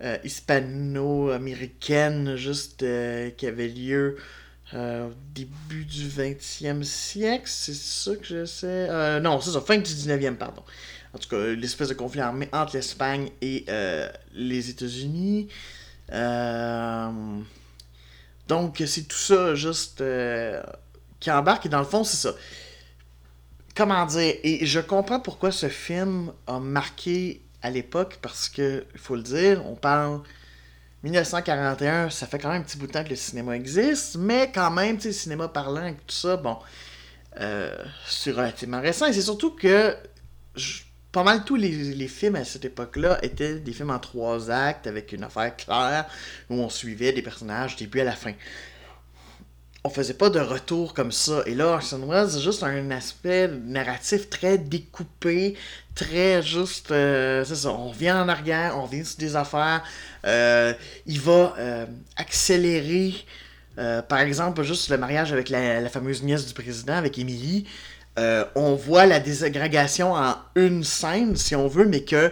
euh, 0.00 0.16
hispano-américaine 0.22 2.36
juste 2.36 2.84
euh, 2.84 3.30
qui 3.30 3.48
avait 3.48 3.66
lieu 3.66 4.16
euh, 4.72 5.08
au 5.08 5.12
début 5.34 5.84
du 5.84 6.06
20e 6.06 6.84
siècle, 6.84 7.46
c'est 7.46 7.74
ça 7.74 8.14
que 8.14 8.24
je 8.24 8.44
sais. 8.44 9.20
non, 9.20 9.40
c'est 9.40 9.50
ça, 9.50 9.60
fin 9.60 9.76
du 9.76 9.90
19e, 9.90 10.36
pardon. 10.36 10.62
En 11.14 11.18
tout 11.18 11.28
cas, 11.28 11.48
l'espèce 11.48 11.88
de 11.88 11.94
conflit 11.94 12.20
armé 12.20 12.48
entre 12.52 12.76
l'Espagne 12.76 13.30
et 13.40 13.66
les 14.34 14.70
États-Unis. 14.70 15.48
donc, 18.46 18.80
c'est 18.86 19.08
tout 19.08 19.16
ça 19.16 19.56
juste 19.56 20.04
qui 21.18 21.30
embarque, 21.32 21.66
et 21.66 21.68
dans 21.68 21.80
le 21.80 21.84
fond, 21.84 22.04
c'est 22.04 22.28
ça. 22.28 22.36
Comment 23.74 24.06
dire, 24.06 24.36
et 24.44 24.64
je 24.64 24.78
comprends 24.78 25.18
pourquoi 25.18 25.50
ce 25.50 25.68
film 25.68 26.32
a 26.46 26.60
marqué 26.60 27.42
à 27.62 27.70
l'époque 27.70 28.18
parce 28.22 28.48
que, 28.48 28.84
il 28.94 29.00
faut 29.00 29.16
le 29.16 29.22
dire, 29.22 29.64
on 29.66 29.74
parle 29.74 30.22
1941, 31.02 32.10
ça 32.10 32.26
fait 32.26 32.38
quand 32.38 32.50
même 32.50 32.62
un 32.62 32.64
petit 32.64 32.76
bout 32.76 32.86
de 32.86 32.92
temps 32.92 33.04
que 33.04 33.10
le 33.10 33.16
cinéma 33.16 33.56
existe, 33.56 34.16
mais 34.16 34.50
quand 34.52 34.70
même, 34.70 34.96
tu 34.96 35.04
sais, 35.04 35.12
cinéma 35.12 35.48
parlant 35.48 35.86
et 35.86 35.94
tout 35.94 36.14
ça, 36.14 36.36
bon, 36.36 36.58
euh, 37.40 37.76
c'est 38.06 38.32
relativement 38.32 38.80
récent. 38.80 39.06
Et 39.06 39.12
c'est 39.12 39.22
surtout 39.22 39.54
que 39.54 39.96
pas 41.12 41.22
mal 41.22 41.44
tous 41.44 41.56
les, 41.56 42.08
films 42.08 42.36
à 42.36 42.44
cette 42.44 42.64
époque-là 42.64 43.18
étaient 43.22 43.60
des 43.60 43.72
films 43.72 43.90
en 43.90 43.98
trois 43.98 44.50
actes 44.50 44.86
avec 44.86 45.12
une 45.12 45.24
affaire 45.24 45.56
claire 45.56 46.06
où 46.50 46.54
on 46.54 46.68
suivait 46.68 47.12
des 47.12 47.22
personnages 47.22 47.76
début 47.76 48.00
à 48.00 48.04
la 48.04 48.12
fin 48.12 48.32
on 49.88 49.90
faisait 49.90 50.14
pas 50.14 50.28
de 50.28 50.38
retour 50.38 50.92
comme 50.92 51.12
ça. 51.12 51.42
Et 51.46 51.54
là, 51.54 51.68
Orson 51.68 52.06
Welles, 52.06 52.28
c'est 52.28 52.42
juste 52.42 52.62
un 52.62 52.90
aspect 52.90 53.48
narratif 53.48 54.28
très 54.28 54.58
découpé, 54.58 55.54
très 55.94 56.42
juste. 56.42 56.90
Euh, 56.90 57.42
c'est 57.42 57.56
ça, 57.56 57.70
on 57.70 57.90
vient 57.90 58.22
en 58.22 58.28
arrière, 58.28 58.76
on 58.76 58.84
vient 58.84 59.02
sur 59.02 59.16
des 59.18 59.34
affaires. 59.34 59.82
Euh, 60.26 60.74
il 61.06 61.20
va 61.20 61.54
euh, 61.58 61.86
accélérer, 62.16 63.14
par 64.08 64.18
exemple, 64.18 64.62
juste 64.62 64.90
le 64.90 64.98
mariage 64.98 65.32
avec 65.32 65.48
la, 65.48 65.88
fameuse 65.88 66.22
nièce 66.22 66.46
du 66.46 66.52
président, 66.52 66.94
avec 66.94 67.18
Émilie. 67.18 67.64
on 68.56 68.74
voit 68.74 69.06
la 69.06 69.20
désagrégation 69.20 70.12
en 70.12 70.34
une 70.54 70.84
scène, 70.84 71.34
si 71.34 71.56
on 71.56 71.66
veut, 71.68 71.86
mais 71.86 72.02
que 72.02 72.30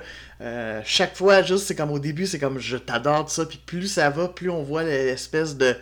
chaque 0.84 1.16
fois, 1.16 1.42
juste, 1.42 1.66
c'est 1.68 1.76
comme 1.76 1.92
au 1.92 2.00
début, 2.00 2.26
c'est 2.26 2.40
comme 2.40 2.58
je 2.58 2.76
t'adore, 2.76 3.30
ça, 3.30 3.46
puis 3.46 3.60
plus 3.64 3.86
ça 3.86 4.10
va, 4.10 4.28
plus 4.28 4.50
on 4.50 4.62
voit 4.62 4.82
l'espèce 4.82 5.56
de 5.56 5.74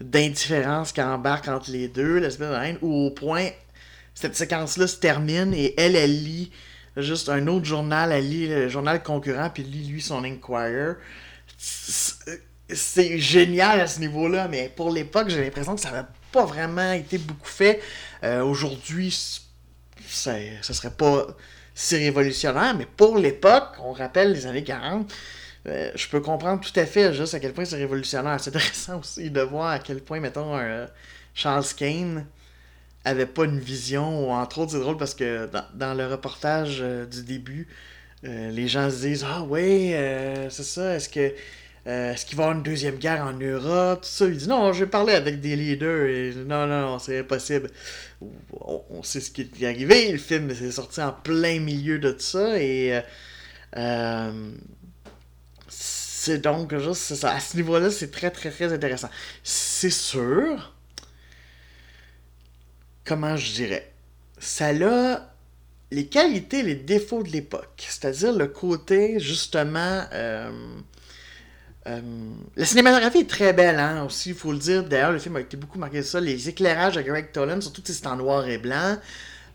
d'indifférence 0.00 0.92
qui 0.92 1.02
embarque 1.02 1.48
entre 1.48 1.70
les 1.70 1.88
deux, 1.88 2.18
l'espèce 2.18 2.48
de 2.48 2.54
haine, 2.54 2.78
où 2.82 3.06
au 3.06 3.10
point, 3.10 3.48
cette 4.14 4.36
séquence-là 4.36 4.86
se 4.86 4.96
termine 4.96 5.54
et 5.54 5.74
elle, 5.78 5.96
elle 5.96 6.22
lit 6.24 6.50
juste 6.96 7.28
un 7.28 7.46
autre 7.46 7.66
journal, 7.66 8.12
elle 8.12 8.28
lit 8.28 8.48
le 8.48 8.68
journal 8.68 9.02
concurrent, 9.02 9.50
puis 9.50 9.62
lit 9.62 9.86
lui 9.86 10.02
son 10.02 10.24
Inquirer. 10.24 10.94
C'est 11.58 13.18
génial 13.18 13.80
à 13.80 13.86
ce 13.86 14.00
niveau-là, 14.00 14.48
mais 14.48 14.72
pour 14.74 14.90
l'époque, 14.90 15.28
j'ai 15.28 15.42
l'impression 15.42 15.74
que 15.74 15.80
ça 15.80 15.90
n'avait 15.90 16.08
pas 16.32 16.44
vraiment 16.44 16.92
été 16.92 17.18
beaucoup 17.18 17.48
fait. 17.48 17.80
Euh, 18.24 18.42
aujourd'hui, 18.42 19.16
ça, 20.08 20.34
ça 20.62 20.74
serait 20.74 20.90
pas 20.90 21.26
si 21.74 21.96
révolutionnaire, 21.96 22.74
mais 22.74 22.86
pour 22.86 23.18
l'époque, 23.18 23.74
on 23.80 23.92
rappelle 23.92 24.32
les 24.32 24.46
années 24.46 24.64
40, 24.64 25.12
euh, 25.66 25.90
je 25.94 26.08
peux 26.08 26.20
comprendre 26.20 26.60
tout 26.60 26.78
à 26.78 26.86
fait 26.86 27.12
juste 27.14 27.34
à 27.34 27.40
quel 27.40 27.52
point 27.52 27.64
c'est 27.64 27.76
révolutionnaire. 27.76 28.40
C'est 28.40 28.50
intéressant 28.50 29.00
aussi 29.00 29.30
de 29.30 29.40
voir 29.40 29.70
à 29.70 29.78
quel 29.78 30.00
point, 30.00 30.20
mettons, 30.20 30.56
un 30.56 30.86
Charles 31.34 31.66
Kane 31.76 32.26
avait 33.04 33.26
pas 33.26 33.44
une 33.44 33.60
vision, 33.60 34.28
ou 34.28 34.32
entre 34.32 34.58
autres, 34.60 34.72
c'est 34.72 34.80
drôle 34.80 34.96
parce 34.96 35.14
que 35.14 35.48
dans, 35.74 35.94
le 35.94 36.06
reportage 36.06 36.78
euh, 36.80 37.06
du 37.06 37.22
début, 37.22 37.68
euh, 38.24 38.50
les 38.50 38.68
gens 38.68 38.90
se 38.90 39.02
disent 39.02 39.24
Ah 39.28 39.42
ouais, 39.42 40.48
c'est 40.50 40.64
ça, 40.64 40.94
est-ce 40.96 41.08
que 41.08 41.32
euh, 41.86 42.12
est-ce 42.12 42.26
qu'il 42.26 42.36
va 42.36 42.44
y 42.44 42.46
avoir 42.46 42.58
une 42.58 42.64
deuxième 42.64 42.96
guerre 42.96 43.24
en 43.24 43.32
Europe, 43.32 44.00
tout 44.00 44.08
ça. 44.08 44.26
Il 44.26 44.36
dit 44.36 44.48
non, 44.48 44.72
j'ai 44.72 44.86
parlé 44.86 45.12
avec 45.12 45.40
des 45.40 45.54
leaders 45.54 46.06
et 46.06 46.32
non, 46.34 46.66
non, 46.66 46.80
non, 46.82 46.98
c'est 46.98 47.20
impossible. 47.20 47.70
On, 48.50 49.02
sait 49.04 49.20
ce 49.20 49.30
qui 49.30 49.42
est 49.42 49.66
arrivé, 49.66 50.10
le 50.10 50.18
film 50.18 50.52
s'est 50.52 50.72
sorti 50.72 51.00
en 51.00 51.12
plein 51.12 51.60
milieu 51.60 51.98
de 52.00 52.10
tout 52.10 52.20
ça 52.20 52.60
et 52.60 53.00
euh, 53.76 54.52
c'est 56.26 56.38
donc 56.38 56.76
juste 56.76 57.14
ça. 57.14 57.34
À 57.34 57.40
ce 57.40 57.56
niveau-là, 57.56 57.88
c'est 57.90 58.10
très, 58.10 58.32
très, 58.32 58.50
très 58.50 58.72
intéressant. 58.72 59.08
C'est 59.44 59.90
sûr, 59.90 60.74
comment 63.04 63.36
je 63.36 63.52
dirais, 63.52 63.92
ça 64.38 64.70
a 64.70 65.20
les 65.92 66.06
qualités 66.06 66.64
les 66.64 66.74
défauts 66.74 67.22
de 67.22 67.28
l'époque. 67.28 67.86
C'est-à-dire 67.88 68.32
le 68.32 68.48
côté, 68.48 69.20
justement. 69.20 70.02
Euh, 70.12 70.50
euh, 71.86 72.00
la 72.56 72.64
cinématographie 72.64 73.18
est 73.18 73.30
très 73.30 73.52
belle, 73.52 73.78
hein, 73.78 74.04
aussi, 74.04 74.30
il 74.30 74.34
faut 74.34 74.50
le 74.50 74.58
dire. 74.58 74.82
D'ailleurs, 74.82 75.12
le 75.12 75.20
film 75.20 75.36
a 75.36 75.40
été 75.40 75.56
beaucoup 75.56 75.78
marqué 75.78 75.98
de 75.98 76.02
ça. 76.02 76.20
Les 76.20 76.48
éclairages 76.48 76.96
de 76.96 77.02
Greg 77.02 77.30
Tolan, 77.30 77.60
surtout 77.60 77.82
si 77.84 77.94
c'est 77.94 78.08
en 78.08 78.16
noir 78.16 78.48
et 78.48 78.58
blanc. 78.58 78.96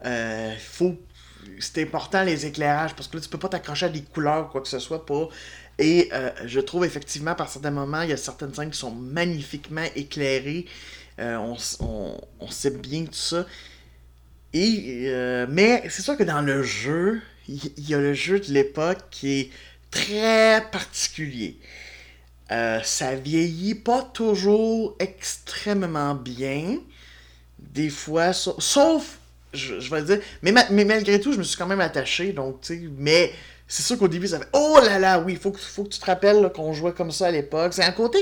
Euh, 0.06 0.54
faut... 0.58 0.96
C'est 1.60 1.82
important, 1.82 2.24
les 2.24 2.46
éclairages, 2.46 2.96
parce 2.96 3.10
que 3.10 3.18
là, 3.18 3.22
tu 3.22 3.28
peux 3.28 3.40
pas 3.40 3.50
t'accrocher 3.50 3.88
à 3.88 3.90
des 3.90 4.04
couleurs 4.04 4.46
ou 4.46 4.50
quoi 4.52 4.62
que 4.62 4.68
ce 4.70 4.80
soit 4.80 5.06
pour. 5.06 5.34
Et 5.82 6.10
je 6.46 6.60
trouve 6.60 6.86
effectivement, 6.86 7.36
par 7.36 7.50
certains 7.50 7.72
moments, 7.72 8.04
il 8.04 8.12
y 8.12 8.14
a 8.14 8.18
certaines 8.18 8.54
scènes 8.54 8.70
qui 8.70 8.80
sont 8.80 8.92
magnifiquement 8.92 9.86
éclairées. 9.96 10.66
on, 11.20 11.58
on, 12.40 12.50
sait 12.50 12.72
bien 12.72 13.06
tout 13.06 13.14
ça. 13.14 13.46
Et, 14.54 15.06
euh, 15.08 15.46
mais 15.50 15.84
c'est 15.90 16.02
sûr 16.02 16.18
que 16.18 16.24
dans 16.24 16.42
le 16.42 16.62
jeu, 16.64 17.22
il 17.48 17.90
y, 17.90 17.94
a 17.94 18.00
le 18.00 18.14
jeu 18.14 18.40
de 18.40 18.52
l'époque 18.52 19.00
qui 19.10 19.40
est 19.40 19.50
très 19.90 20.66
particulier. 20.72 21.58
Euh, 22.52 22.82
ça 22.84 23.16
vieillit 23.16 23.76
pas 23.76 24.02
toujours 24.02 24.96
extrêmement 25.00 26.16
bien. 26.16 26.80
Des 27.60 27.90
fois, 27.90 28.34
sauf, 28.34 29.20
je, 29.54 29.76
vais 29.90 30.04
dire, 30.04 30.20
mais, 30.42 30.54
mais, 30.70 30.84
malgré 30.84 31.20
tout, 31.22 31.32
je 31.32 31.38
me 31.38 31.44
suis 31.44 31.58
quand 31.58 31.68
même 31.68 31.82
attaché. 31.82 32.34
Donc, 32.34 32.62
tu 32.62 32.74
sais, 32.74 32.90
mais 32.98 33.32
c'est 33.72 33.84
sûr 33.84 33.98
qu'au 33.98 34.10
début, 34.10 34.28
ça 34.28 34.38
fait 34.38 34.50
Oh 34.52 34.80
là 34.84 35.00
là, 35.00 35.22
oui, 35.22 35.38
faut, 35.42 35.54
faut 35.54 35.86
que 35.86 35.94
tu 35.94 36.00
te 36.00 36.06
rappelles 36.06 36.52
qu'on 36.54 36.74
jouait 36.74 36.92
comme 36.92 37.10
ça 37.10 37.28
à 37.28 37.32
l'époque. 37.32 37.72
C'est 37.74 37.86
un 37.86 37.94
côté 37.94 38.20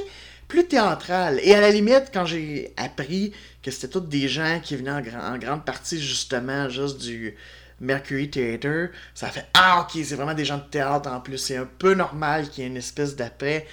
plus 0.48 0.68
théâtral. 0.68 1.40
Et 1.42 1.56
à 1.56 1.60
la 1.60 1.72
limite, 1.72 2.12
quand 2.14 2.24
j'ai 2.24 2.72
appris 2.78 3.34
que 3.64 3.72
c'était 3.72 3.88
tous 3.88 4.02
des 4.02 4.28
gens 4.28 4.60
qui 4.62 4.76
venaient 4.76 4.92
en, 4.92 5.38
grande 5.40 5.66
partie 5.66 6.00
justement 6.00 6.70
juste 6.70 7.02
du 7.02 7.36
Mercury 7.80 8.30
Theater, 8.30 8.90
ça 9.16 9.30
fait 9.30 9.48
Ah 9.56 9.82
ok, 9.82 10.00
c'est 10.06 10.14
vraiment 10.14 10.36
des 10.36 10.46
gens 10.46 10.60
de 10.60 10.70
théâtre 10.70 11.10
en 11.10 11.20
plus. 11.20 11.40
C'est 11.40 11.58
un 11.58 11.68
peu 11.80 11.96
normal 11.96 12.48
qu'il 12.48 12.64
y 12.64 12.68
ait 12.68 12.70
une 12.70 12.78
espèce 12.78 13.16
d'après 13.16 13.66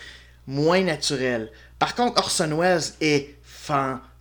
moins 0.47 0.83
naturel. 0.83 1.51
Par 1.79 1.95
contre, 1.95 2.19
Orson 2.23 2.59
Welles 2.59 2.95
est 3.03 3.37
fantastique. 3.43 4.16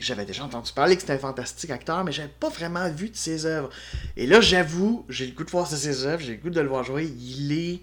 J'avais 0.00 0.24
déjà 0.24 0.44
entendu 0.44 0.72
parler 0.72 0.94
que 0.96 1.02
c'était 1.02 1.14
un 1.14 1.18
fantastique 1.18 1.70
acteur, 1.70 2.04
mais 2.04 2.12
j'avais 2.12 2.28
pas 2.28 2.48
vraiment 2.48 2.88
vu 2.90 3.10
de 3.10 3.16
ses 3.16 3.46
œuvres. 3.46 3.70
Et 4.16 4.26
là, 4.26 4.40
j'avoue, 4.40 5.04
j'ai 5.08 5.26
le 5.26 5.32
goût 5.32 5.44
de 5.44 5.50
voir 5.50 5.66
ses 5.66 6.06
œuvres, 6.06 6.22
j'ai 6.22 6.32
le 6.32 6.42
goût 6.42 6.50
de 6.50 6.60
le 6.60 6.68
voir 6.68 6.84
jouer. 6.84 7.04
Il 7.04 7.52
est 7.52 7.80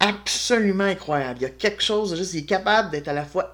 absolument 0.00 0.84
incroyable. 0.84 1.40
Il 1.40 1.42
y 1.42 1.46
a 1.46 1.50
quelque 1.50 1.82
chose 1.82 2.16
juste, 2.16 2.34
il 2.34 2.40
est 2.40 2.46
capable 2.46 2.90
d'être 2.90 3.08
à 3.08 3.12
la 3.12 3.24
fois 3.24 3.50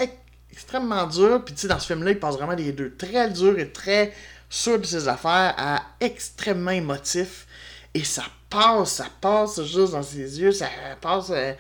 extrêmement 0.51 1.07
dur, 1.07 1.45
puis 1.45 1.55
tu 1.55 1.63
sais, 1.63 1.69
dans 1.69 1.79
ce 1.79 1.87
film-là, 1.87 2.13
il 2.13 2.19
passe 2.19 2.37
vraiment 2.37 2.55
des 2.55 2.73
deux 2.73 2.95
très 2.97 3.31
dur 3.31 3.59
et 3.59 3.71
très 3.71 4.13
sûr 4.49 4.79
de 4.79 4.85
ses 4.85 5.09
affaires 5.09 5.55
à 5.59 5.83
extrêmement 6.01 6.71
émotif. 6.71 7.47
Et 7.95 8.05
ça 8.05 8.25
passe, 8.49 8.93
ça 8.93 9.07
passe 9.21 9.63
juste 9.65 9.93
dans 9.93 10.03
ses 10.03 10.41
yeux, 10.41 10.53
ça 10.53 10.69
passe 11.01 11.31
euh, 11.31 11.53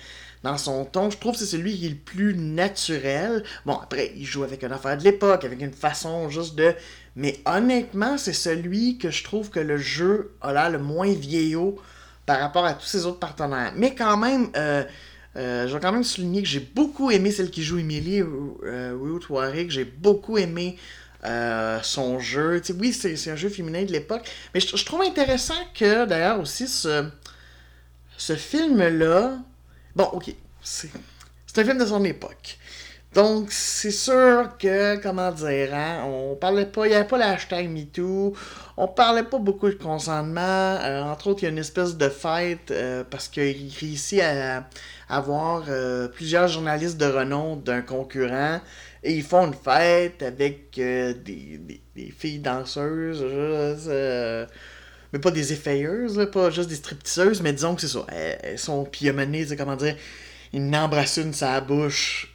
dans 0.42 0.59
son 0.59 0.85
ton. 0.85 1.11
Je 1.11 1.18
trouve 1.18 1.33
que 1.33 1.38
c'est 1.38 1.46
celui 1.46 1.77
qui 1.77 1.87
est 1.87 1.90
le 1.90 1.96
plus 1.96 2.35
naturel. 2.35 3.42
Bon, 3.64 3.75
après, 3.75 4.12
il 4.16 4.25
joue 4.25 4.44
avec 4.44 4.62
une 4.62 4.72
affaire 4.72 4.96
de 4.96 5.05
l'époque, 5.05 5.44
avec 5.44 5.61
une 5.61 5.72
façon 5.72 6.29
juste 6.29 6.55
de. 6.55 6.75
Mais 7.16 7.40
honnêtement, 7.46 8.18
c'est 8.18 8.35
celui 8.35 8.99
que 8.99 9.11
je 9.11 9.25
trouve 9.25 9.51
que 9.51 9.61
le 9.61 9.79
jeu 9.79 10.35
a 10.42 10.53
l'air 10.53 10.70
le 10.70 10.79
moins 10.79 11.12
vieillot 11.12 11.81
par 12.27 12.40
rapport 12.40 12.66
à 12.66 12.75
tous 12.75 12.87
ses 12.87 13.07
autres 13.07 13.20
partenaires. 13.20 13.72
Mais 13.77 13.94
quand 13.94 14.16
même, 14.18 14.51
euh, 14.57 14.85
euh, 15.37 15.66
je 15.66 15.75
vais 15.75 15.81
quand 15.81 15.92
même 15.92 16.05
souligner 16.05 16.42
que 16.42 16.49
j'ai 16.49 16.61
beaucoup 16.61 17.11
aimé 17.11 17.31
celle 17.31 17.51
qui 17.51 17.62
joue 17.62 17.79
Emily 17.79 18.20
euh, 18.20 18.96
Ruth 19.01 19.31
Warwick. 19.31 19.70
J'ai 19.70 19.85
beaucoup 19.85 20.37
aimé 20.37 20.77
son 21.83 22.20
jeu. 22.20 22.62
oui, 22.79 22.92
c'est 22.92 23.31
un 23.31 23.37
jeu 23.37 23.49
féminin 23.49 23.85
de 23.85 23.90
l'époque. 23.90 24.31
Mais 24.55 24.61
je, 24.61 24.85
trouve 24.85 25.03
intéressant 25.03 25.55
que, 25.75 26.05
d'ailleurs, 26.05 26.38
aussi, 26.38 26.68
ce, 26.68 27.09
ce 28.16 28.37
film-là... 28.37 29.38
Bon, 29.96 30.04
ok, 30.12 30.30
c'est 30.61 30.90
un 31.56 31.64
film 31.64 31.78
de 31.78 31.87
son 31.87 32.04
époque. 32.04 32.59
Donc, 33.14 33.50
c'est 33.50 33.90
sûr 33.90 34.59
que, 34.59 34.96
comment 34.96 35.32
dire, 35.32 35.72
hein, 35.72 36.04
on 36.04 36.35
parlait 36.35 36.66
pas, 36.66 36.85
il 36.87 36.90
n'y 36.90 36.94
avait 36.94 37.09
pas 37.09 37.16
l'hashtag 37.16 37.70
MeToo, 37.70 38.35
on 38.76 38.88
parlait 38.88 39.22
pas 39.22 39.38
beaucoup 39.38 39.70
de 39.70 39.74
consentement. 39.74 40.42
Euh, 40.82 41.02
entre 41.02 41.28
autres, 41.28 41.44
il 41.44 41.44
y 41.44 41.48
a 41.48 41.50
une 41.50 41.56
espèce 41.56 41.96
de 41.96 42.11
fête 42.11 42.70
euh, 42.72 43.04
parce 43.09 43.28
qu'il 43.28 43.72
réussit 43.80 44.20
à, 44.20 44.68
avoir 45.09 45.64
euh, 45.70 46.09
plusieurs 46.09 46.48
journalistes 46.48 46.98
de 46.98 47.06
renom 47.06 47.56
d'un 47.56 47.80
concurrent 47.80 48.61
et 49.02 49.14
ils 49.14 49.22
font 49.22 49.46
une 49.46 49.54
fête 49.54 50.22
avec 50.22 50.74
des, 50.74 51.80
filles 52.18 52.40
danseuses, 52.40 53.24
mais 55.16 55.20
pas 55.20 55.31
des 55.31 55.55
effeuilleuses, 55.55 56.29
pas 56.31 56.50
juste 56.50 56.68
des 56.68 56.74
stripteaseuses, 56.74 57.40
mais 57.40 57.55
disons 57.55 57.74
que 57.74 57.81
c'est 57.81 57.88
ça. 57.88 58.05
Elles, 58.12 58.59
sont, 58.59 58.85
puis 58.85 59.11
comment 59.57 59.74
dire, 59.74 59.96
ils 60.52 60.68
n'embrassent 60.68 61.16
une 61.16 61.33
sa 61.33 61.59
bouche 61.62 62.35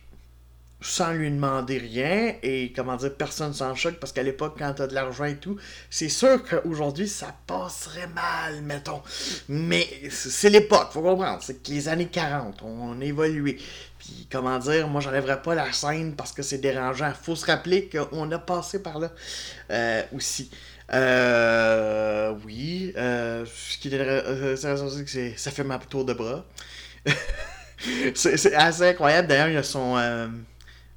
sans 0.84 1.12
lui 1.14 1.30
demander 1.30 1.78
rien 1.78 2.34
et 2.42 2.74
comment 2.76 2.96
dire 2.96 3.14
personne 3.14 3.54
s'en 3.54 3.76
choque 3.76 4.00
parce 4.00 4.12
qu'à 4.12 4.24
l'époque 4.24 4.56
quand 4.58 4.74
t'as 4.74 4.88
de 4.88 4.96
l'argent 4.96 5.26
et 5.26 5.36
tout 5.36 5.56
c'est 5.92 6.10
sûr 6.10 6.44
qu'aujourd'hui 6.44 7.08
ça 7.08 7.36
passerait 7.46 8.08
mal 8.08 8.64
mettons. 8.64 9.04
Mais 9.48 9.88
c'est 10.10 10.50
l'époque 10.50 10.88
faut 10.92 11.04
comprendre. 11.04 11.44
C'est 11.44 11.62
que 11.62 11.70
les 11.70 11.88
années 11.88 12.08
40 12.08 12.64
on, 12.64 13.00
a 13.00 13.06
évolué 13.06 13.60
puis 14.00 14.28
comment 14.32 14.58
dire 14.58 14.88
moi 14.88 15.02
j'enlèverais 15.02 15.44
pas 15.44 15.54
la 15.54 15.72
scène 15.72 16.16
parce 16.16 16.32
que 16.32 16.42
c'est 16.42 16.58
dérangeant. 16.58 17.14
Faut 17.14 17.36
se 17.36 17.46
rappeler 17.46 17.88
qu'on 17.88 18.32
a 18.32 18.40
passé 18.40 18.82
par 18.82 18.98
là 18.98 19.12
euh, 19.70 20.02
aussi 20.16 20.50
euh, 20.94 22.34
oui 22.46 22.94
euh, 22.98 23.46
ce 23.46 23.78
qui 23.78 23.88
est 23.88 24.00
euh, 24.00 24.56
c'est 24.56 25.38
ça 25.38 25.52
fait 25.52 25.64
ma 25.64 25.80
tour 25.80 26.06
de 26.06 26.14
bras 26.14 26.46
c'est 28.14 28.54
assez 28.54 28.90
incroyable 28.90 29.28
d'ailleurs 29.28 29.48
il 29.48 29.54
y 29.54 29.58
a 29.58 29.64
son 29.64 29.98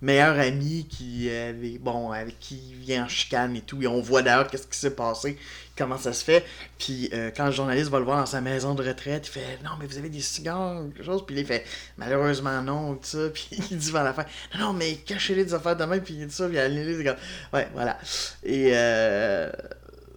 meilleur 0.04 0.38
ami 0.38 0.86
qui 0.86 1.30
avait, 1.30 1.78
bon, 1.78 2.12
avec 2.12 2.38
qui 2.38 2.74
vient 2.74 3.04
en 3.04 3.08
chicane 3.08 3.56
et 3.56 3.62
tout. 3.62 3.82
Et 3.82 3.86
on 3.86 4.02
voit 4.02 4.22
d'ailleurs 4.22 4.48
qu'est-ce 4.48 4.66
qui 4.66 4.78
s'est 4.78 4.94
passé, 4.94 5.38
comment 5.76 5.96
ça 5.96 6.12
se 6.12 6.22
fait. 6.22 6.44
Puis 6.78 7.08
euh, 7.14 7.30
quand 7.34 7.46
le 7.46 7.52
journaliste 7.52 7.90
va 7.90 7.98
le 7.98 8.04
voir 8.04 8.18
dans 8.18 8.26
sa 8.26 8.42
maison 8.42 8.74
de 8.74 8.86
retraite, 8.86 9.26
il 9.26 9.30
fait 9.30 9.58
Non, 9.64 9.70
mais 9.80 9.86
vous 9.86 9.96
avez 9.96 10.10
des 10.10 10.20
cigares, 10.20 10.82
quelque 10.94 11.04
chose. 11.04 11.24
Puis 11.26 11.36
il 11.38 11.46
fait 11.46 11.64
Malheureusement 11.96 12.60
non, 12.62 12.94
tout 12.96 13.04
ça. 13.04 13.30
Puis 13.32 13.48
il 13.70 13.78
dit 13.78 13.90
vers 13.90 14.04
la 14.04 14.12
fin 14.12 14.26
Non, 14.54 14.66
non, 14.66 14.72
mais 14.74 14.96
cachez-les 14.96 15.44
des 15.46 15.54
affaires 15.54 15.76
demain. 15.76 15.98
Puis 15.98 16.14
il 16.14 16.26
dit 16.26 16.34
ça, 16.34 16.48
puis 16.48 16.58
allez-les. 16.58 17.10
Ouais, 17.52 17.68
voilà. 17.72 17.98
Et 18.42 18.72
euh, 18.74 19.50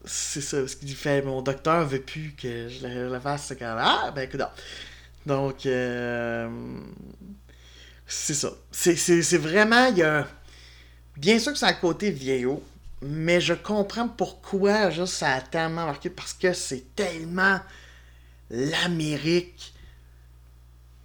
c'est 0.07 0.41
ça, 0.41 0.67
ce 0.67 0.75
qu'il 0.75 0.95
fait 0.95 1.21
Mon 1.21 1.41
docteur 1.41 1.85
veut 1.85 2.01
plus 2.01 2.33
que 2.33 2.67
je 2.69 2.87
le, 2.87 3.19
fasse. 3.19 3.45
C'est 3.47 3.57
quand 3.57 3.75
Ah, 3.77 4.11
ben 4.15 4.23
écoute. 4.23 4.41
Donc, 5.25 5.65
euh, 5.65 6.49
c'est 8.05 8.33
ça. 8.33 8.51
C'est 8.71 9.37
vraiment. 9.37 9.87
Il 9.87 9.97
y 9.97 10.03
a... 10.03 10.27
Bien 11.17 11.39
sûr 11.39 11.51
que 11.51 11.57
c'est 11.57 11.65
un 11.65 11.73
côté 11.73 12.11
vieillot, 12.11 12.63
mais 13.01 13.41
je 13.41 13.53
comprends 13.53 14.07
pourquoi 14.07 14.91
juste, 14.91 15.13
ça 15.13 15.33
a 15.33 15.41
tellement 15.41 15.85
marqué. 15.85 16.09
Parce 16.09 16.33
que 16.33 16.53
c'est 16.53 16.95
tellement 16.95 17.59
l'Amérique 18.49 19.73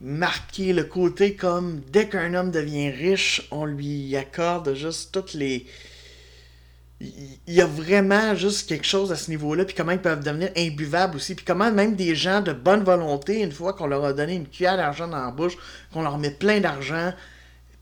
marqué 0.01 0.73
le 0.73 0.85
côté 0.85 1.37
comme 1.37 1.81
dès 1.93 2.09
qu'un 2.09 2.35
homme 2.35 2.51
devient 2.51 2.91
riche, 2.91 3.47
on 3.51 3.65
lui 3.65 4.17
accorde 4.17 4.75
juste 4.75 5.13
toutes 5.13 5.33
les 5.35 5.67
il 7.47 7.55
y 7.55 7.61
a 7.61 7.67
vraiment 7.67 8.35
juste 8.35 8.69
quelque 8.69 8.87
chose 8.87 9.11
à 9.11 9.17
ce 9.17 9.31
niveau-là, 9.31 9.65
puis 9.65 9.75
comment 9.75 9.93
ils 9.93 10.01
peuvent 10.01 10.23
devenir 10.23 10.51
imbuvables 10.57 11.17
aussi, 11.17 11.35
puis 11.35 11.45
comment 11.45 11.73
même 11.73 11.97
des 11.97 12.15
gens 12.15 12.41
de 12.41 12.53
bonne 12.53 12.85
volonté, 12.85 13.41
une 13.41 13.53
fois 13.53 13.73
qu'on 13.73 13.87
leur 13.87 14.05
a 14.05 14.13
donné 14.13 14.35
une 14.35 14.47
cuillère 14.47 14.77
d'argent 14.77 15.09
dans 15.09 15.25
la 15.25 15.31
bouche, 15.31 15.57
qu'on 15.93 16.03
leur 16.03 16.19
met 16.19 16.31
plein 16.31 16.61
d'argent, 16.61 17.13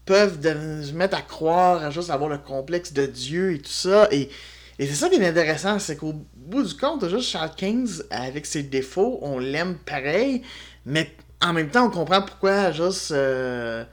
peuvent 0.07 0.41
se 0.43 0.93
mettre 0.93 1.17
à 1.17 1.23
croire, 1.23 1.85
à 1.85 1.91
juste 1.91 2.11
avoir 2.11 2.31
le 2.31 2.39
complexe 2.39 2.93
de 2.93 3.07
Dieu 3.07 3.53
et 3.53 3.59
tout 3.59 3.71
ça. 3.71 4.09
Et, 4.11 4.31
c'est 4.79 4.87
ça 4.87 5.11
qui 5.11 5.17
est 5.17 5.29
intéressant, 5.29 5.79
c'est 5.79 5.97
qu'au 5.97 6.15
bout 6.35 6.63
du 6.63 6.75
compte, 6.75 7.07
juste 7.07 7.29
Charles 7.29 7.55
Kings, 7.55 8.01
avec 8.11 8.47
ses 8.47 8.63
défauts, 8.63 9.19
on 9.21 9.39
l'aime 9.39 9.77
pareil, 9.77 10.43
mais 10.87 11.15
en 11.43 11.53
même 11.53 11.69
temps, 11.69 11.87
on 11.87 11.91
comprend 11.91 12.23
pourquoi 12.23 12.73
juste 12.73 13.13
euh, 13.13 13.85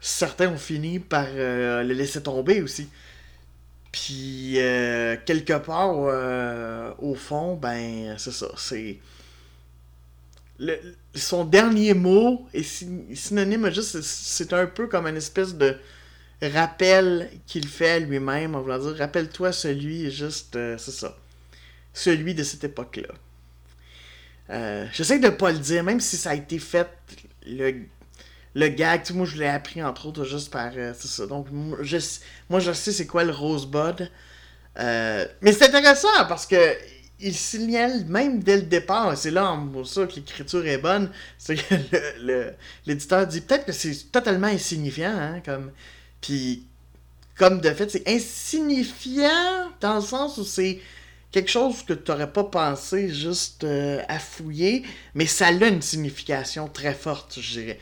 certains 0.00 0.48
ont 0.48 0.58
fini 0.58 0.98
par 0.98 1.26
euh, 1.34 1.82
le 1.82 1.94
laisser 1.94 2.22
tomber 2.22 2.60
aussi. 2.60 2.88
Puis, 3.94 4.54
euh, 4.56 5.16
quelque 5.24 5.52
part, 5.52 5.94
euh, 5.94 6.92
au 6.98 7.14
fond, 7.14 7.54
ben, 7.54 8.16
c'est 8.18 8.32
ça. 8.32 8.48
C'est. 8.56 8.98
son 11.14 11.44
dernier 11.44 11.94
mot 11.94 12.44
est 12.52 12.64
synonyme 13.14 13.70
juste. 13.72 14.00
C'est 14.02 14.52
un 14.52 14.66
peu 14.66 14.88
comme 14.88 15.06
une 15.06 15.16
espèce 15.16 15.54
de 15.54 15.76
rappel 16.42 17.30
qu'il 17.46 17.68
fait 17.68 18.00
lui-même. 18.00 18.56
On 18.56 18.62
va 18.62 18.80
dire 18.80 18.96
rappelle-toi 18.96 19.52
celui, 19.52 20.10
juste. 20.10 20.56
Euh, 20.56 20.76
c'est 20.76 20.90
ça. 20.90 21.16
Celui 21.92 22.34
de 22.34 22.42
cette 22.42 22.64
époque-là. 22.64 23.14
J'essaie 24.92 25.20
de 25.20 25.28
pas 25.28 25.52
le 25.52 25.58
dire, 25.58 25.84
même 25.84 26.00
si 26.00 26.16
ça 26.16 26.30
a 26.30 26.34
été 26.34 26.58
fait. 26.58 26.88
Le, 27.46 27.84
le 28.54 28.68
gag, 28.68 29.02
moi 29.12 29.26
je 29.26 29.36
l'ai 29.36 29.48
appris 29.48 29.82
entre 29.82 30.06
autres 30.06 30.24
juste 30.24 30.50
par. 30.50 30.70
Euh, 30.76 30.92
c'est 30.96 31.08
ça. 31.08 31.26
Donc, 31.26 31.48
je, 31.80 31.98
moi 32.48 32.60
je 32.60 32.72
sais 32.72 32.92
c'est 32.92 33.06
quoi 33.06 33.24
le 33.24 33.32
Rosebud. 33.32 34.10
Euh, 34.78 35.26
mais 35.40 35.52
c'est 35.52 35.66
intéressant 35.66 36.08
parce 36.28 36.46
que 36.46 36.76
il 37.20 37.34
signale 37.34 38.04
même 38.06 38.42
dès 38.42 38.56
le 38.56 38.62
départ, 38.62 39.16
c'est 39.16 39.30
là 39.30 39.56
pour 39.72 39.86
ça 39.86 40.06
que 40.06 40.16
l'écriture 40.16 40.66
est 40.66 40.78
bonne, 40.78 41.10
c'est 41.38 41.56
que 41.56 41.74
l'éditeur 42.86 43.26
dit 43.26 43.40
peut-être 43.40 43.66
que 43.66 43.72
c'est 43.72 44.10
totalement 44.12 44.48
insignifiant, 44.48 45.16
hein, 45.16 45.40
comme. 45.44 45.70
Puis, 46.20 46.66
comme 47.36 47.60
de 47.60 47.70
fait, 47.70 47.90
c'est 47.90 48.08
insignifiant 48.08 49.70
dans 49.80 49.96
le 49.96 50.00
sens 50.00 50.38
où 50.38 50.44
c'est 50.44 50.80
quelque 51.32 51.50
chose 51.50 51.82
que 51.82 51.92
tu 51.92 52.10
n'aurais 52.10 52.32
pas 52.32 52.44
pensé 52.44 53.12
juste 53.12 53.64
euh, 53.64 54.00
à 54.08 54.18
fouiller, 54.18 54.84
mais 55.14 55.26
ça 55.26 55.48
a 55.48 55.50
une 55.50 55.82
signification 55.82 56.68
très 56.68 56.94
forte, 56.94 57.40
je 57.40 57.60
dirais. 57.60 57.80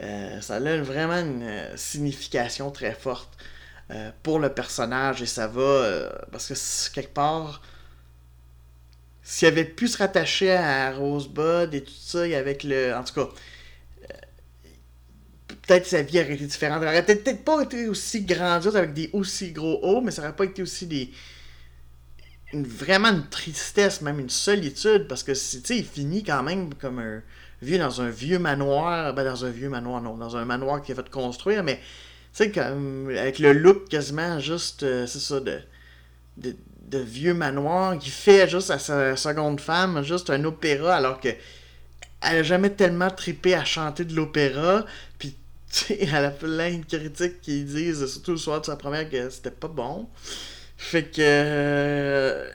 Euh, 0.00 0.40
ça 0.40 0.56
a 0.56 0.76
vraiment 0.78 1.18
une 1.20 1.42
euh, 1.42 1.76
signification 1.76 2.70
très 2.70 2.92
forte 2.92 3.30
pour 4.24 4.40
le 4.40 4.52
personnage 4.52 5.22
et 5.22 5.26
ça 5.26 5.46
va 5.46 6.10
parce 6.32 6.48
que 6.48 6.92
quelque 6.92 7.14
part 7.14 7.62
s'il 9.22 9.46
avait 9.46 9.64
pu 9.64 9.86
se 9.86 9.96
rattacher 9.98 10.52
à 10.52 10.90
Rosebud 10.90 11.72
et 11.72 11.84
tout 11.84 11.92
ça 11.96 12.22
avec 12.22 12.64
le 12.64 12.96
en 12.96 13.04
tout 13.04 13.14
cas 13.14 13.28
peut-être 15.66 15.86
sa 15.86 16.02
vie 16.02 16.20
aurait 16.20 16.34
été 16.34 16.46
différente. 16.46 16.82
Elle 16.82 16.88
aurait 16.88 17.04
peut-être 17.04 17.44
pas 17.44 17.62
été 17.62 17.88
aussi 17.88 18.22
grandiose 18.22 18.76
avec 18.76 18.92
des 18.94 19.10
aussi 19.12 19.52
gros 19.52 19.78
hauts, 19.82 20.00
mais 20.00 20.10
ça 20.10 20.22
aurait 20.22 20.36
pas 20.36 20.44
été 20.44 20.62
aussi 20.62 20.86
des, 20.86 21.10
vraiment 22.52 23.08
une 23.08 23.28
tristesse, 23.28 24.00
même 24.00 24.20
une 24.20 24.30
solitude, 24.30 25.06
parce 25.08 25.22
que 25.22 25.32
il 25.72 25.84
finit 25.84 26.22
quand 26.22 26.42
même 26.42 26.72
comme 26.74 26.98
un 26.98 27.22
vieux 27.66 27.78
dans 27.78 28.00
un 28.00 28.08
vieux 28.08 28.38
manoir, 28.38 29.12
ben 29.12 29.24
dans 29.24 29.44
un 29.44 29.50
vieux 29.50 29.68
manoir, 29.68 30.00
non, 30.00 30.16
dans 30.16 30.36
un 30.36 30.44
manoir 30.44 30.82
qui 30.82 30.92
a 30.92 30.94
fait 30.94 31.10
construire, 31.10 31.62
mais 31.64 31.76
tu 31.76 32.44
sais, 32.44 32.50
comme 32.50 33.10
avec 33.10 33.38
le 33.38 33.52
look 33.52 33.88
quasiment 33.88 34.38
juste, 34.38 34.84
euh, 34.84 35.06
c'est 35.06 35.18
ça, 35.18 35.40
de, 35.40 35.60
de, 36.36 36.98
vieux 36.98 37.34
manoir, 37.34 37.98
qui 37.98 38.10
fait 38.10 38.48
juste 38.48 38.70
à 38.70 38.78
sa 38.78 39.16
seconde 39.16 39.60
femme, 39.60 40.02
juste 40.02 40.30
un 40.30 40.44
opéra, 40.44 40.96
alors 40.96 41.20
que 41.20 41.30
elle 42.22 42.38
a 42.38 42.42
jamais 42.42 42.70
tellement 42.70 43.10
tripé 43.10 43.54
à 43.54 43.64
chanter 43.64 44.04
de 44.04 44.14
l'opéra, 44.14 44.86
puis 45.18 45.36
tu 45.72 45.84
sais, 45.84 45.98
elle 46.02 46.24
a 46.24 46.30
plein 46.30 46.78
de 46.78 46.84
critiques 46.84 47.40
qui 47.40 47.64
disent, 47.64 48.06
surtout 48.06 48.32
le 48.32 48.36
soir 48.38 48.60
de 48.60 48.66
sa 48.66 48.76
première, 48.76 49.10
que 49.10 49.28
c'était 49.30 49.50
pas 49.50 49.68
bon. 49.68 50.08
Fait 50.76 51.04
que. 51.04 51.20
Euh, 51.20 52.48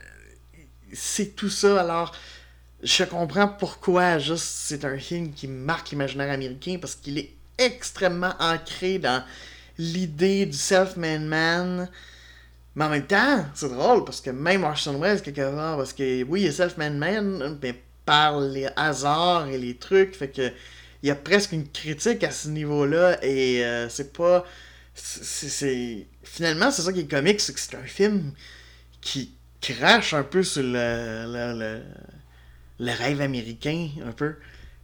c'est 0.92 1.34
tout 1.34 1.50
ça. 1.50 1.80
Alors, 1.80 2.14
je 2.82 3.04
comprends 3.04 3.48
pourquoi, 3.48 4.18
juste, 4.18 4.44
c'est 4.44 4.84
un 4.84 4.98
film 4.98 5.32
qui 5.32 5.46
marque 5.46 5.90
l'imaginaire 5.90 6.32
américain 6.32 6.78
parce 6.80 6.94
qu'il 6.94 7.18
est 7.18 7.30
extrêmement 7.58 8.34
ancré 8.40 8.98
dans 8.98 9.22
l'idée 9.78 10.46
du 10.46 10.56
self-made 10.56 11.22
man. 11.22 11.88
Mais 12.74 12.84
en 12.84 12.88
même 12.88 13.06
temps, 13.06 13.44
c'est 13.54 13.68
drôle 13.68 14.04
parce 14.04 14.20
que 14.20 14.30
même 14.30 14.64
Orson 14.64 14.98
Welles, 14.98 15.22
quelque 15.22 15.54
part, 15.54 15.76
parce 15.76 15.92
que 15.92 16.24
oui, 16.24 16.42
il 16.42 16.46
est 16.46 16.52
self-made 16.52 16.94
man, 16.94 17.58
mais 17.62 17.80
par 18.04 18.40
les 18.40 18.68
hasards 18.76 19.48
et 19.48 19.58
les 19.58 19.76
trucs, 19.76 20.16
fait 20.16 20.28
que 20.28 20.50
il 21.02 21.08
y 21.08 21.10
a 21.10 21.16
presque 21.16 21.52
une 21.52 21.68
critique 21.68 22.22
à 22.24 22.30
ce 22.30 22.48
niveau-là 22.48 23.18
et 23.24 23.64
euh, 23.64 23.88
c'est 23.88 24.12
pas 24.12 24.44
c'est 24.94 26.06
finalement 26.22 26.70
c'est 26.70 26.82
ça 26.82 26.92
qui 26.92 27.00
est 27.00 27.10
comique 27.10 27.40
c'est 27.40 27.52
que 27.52 27.60
c'est 27.60 27.74
un 27.74 27.84
film 27.84 28.32
qui 29.00 29.32
crache 29.60 30.14
un 30.14 30.22
peu 30.22 30.42
sur 30.42 30.62
le, 30.62 31.24
le, 31.26 31.82
rêve 32.80 33.20
américain 33.20 33.88
un 34.06 34.12
peu 34.12 34.36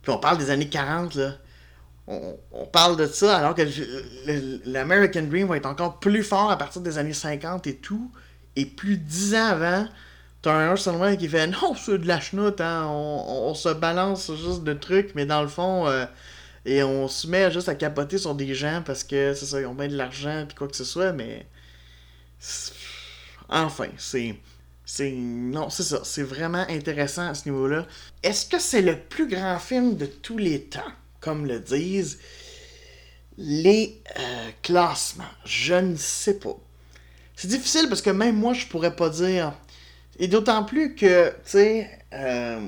puis 0.02 0.12
on 0.12 0.18
parle 0.18 0.38
des 0.38 0.50
années 0.50 0.68
40 0.68 1.14
là 1.16 1.34
on, 2.06 2.64
parle 2.72 2.96
de 2.96 3.06
ça 3.06 3.36
alors 3.36 3.54
que 3.54 3.62
l'American 4.64 5.24
Dream 5.24 5.46
va 5.46 5.58
être 5.58 5.66
encore 5.66 6.00
plus 6.00 6.22
fort 6.22 6.50
à 6.50 6.56
partir 6.56 6.80
des 6.80 6.96
années 6.96 7.12
50 7.12 7.66
et 7.66 7.76
tout 7.76 8.10
et 8.56 8.64
plus 8.64 8.96
dix 8.96 9.34
ans 9.34 9.46
avant 9.46 9.86
t'as 10.40 10.52
un 10.52 10.70
Orson 10.70 10.98
Welles 10.98 11.18
qui 11.18 11.28
fait 11.28 11.46
non 11.46 11.74
c'est 11.74 11.98
de 11.98 12.06
la 12.06 12.18
chenoute 12.18 12.60
hein, 12.60 12.86
on, 12.88 13.52
se 13.54 13.68
balance 13.68 14.34
juste 14.36 14.64
de 14.64 14.72
trucs 14.72 15.14
mais 15.14 15.26
dans 15.26 15.42
le 15.42 15.48
fond 15.48 15.86
euh, 15.86 16.06
et 16.68 16.82
on 16.82 17.08
se 17.08 17.26
met 17.26 17.50
juste 17.50 17.70
à 17.70 17.74
capoter 17.74 18.18
sur 18.18 18.34
des 18.34 18.54
gens 18.54 18.82
parce 18.84 19.02
que 19.02 19.32
c'est 19.32 19.46
ça, 19.46 19.58
ils 19.58 19.66
ont 19.66 19.74
bien 19.74 19.88
de 19.88 19.96
l'argent 19.96 20.44
puis 20.46 20.54
quoi 20.54 20.68
que 20.68 20.76
ce 20.76 20.84
soit, 20.84 21.12
mais. 21.12 21.46
Enfin, 23.48 23.88
c'est. 23.96 24.36
C'est. 24.90 25.12
Non, 25.12 25.68
c'est 25.68 25.82
ça. 25.82 26.00
C'est 26.02 26.22
vraiment 26.22 26.64
intéressant 26.66 27.28
à 27.28 27.34
ce 27.34 27.46
niveau-là. 27.46 27.86
Est-ce 28.22 28.46
que 28.46 28.58
c'est 28.58 28.80
le 28.80 28.98
plus 28.98 29.28
grand 29.28 29.58
film 29.58 29.98
de 29.98 30.06
tous 30.06 30.38
les 30.38 30.62
temps, 30.62 30.80
comme 31.20 31.44
le 31.44 31.60
disent 31.60 32.18
les 33.36 34.00
euh, 34.18 34.48
classements? 34.62 35.24
Je 35.44 35.74
ne 35.74 35.94
sais 35.94 36.38
pas. 36.38 36.56
C'est 37.36 37.48
difficile 37.48 37.90
parce 37.90 38.00
que 38.00 38.08
même 38.08 38.36
moi, 38.36 38.54
je 38.54 38.66
pourrais 38.66 38.96
pas 38.96 39.10
dire. 39.10 39.52
Et 40.18 40.26
d'autant 40.26 40.64
plus 40.64 40.94
que, 40.94 41.28
tu 41.28 41.36
sais, 41.44 41.90
euh, 42.14 42.66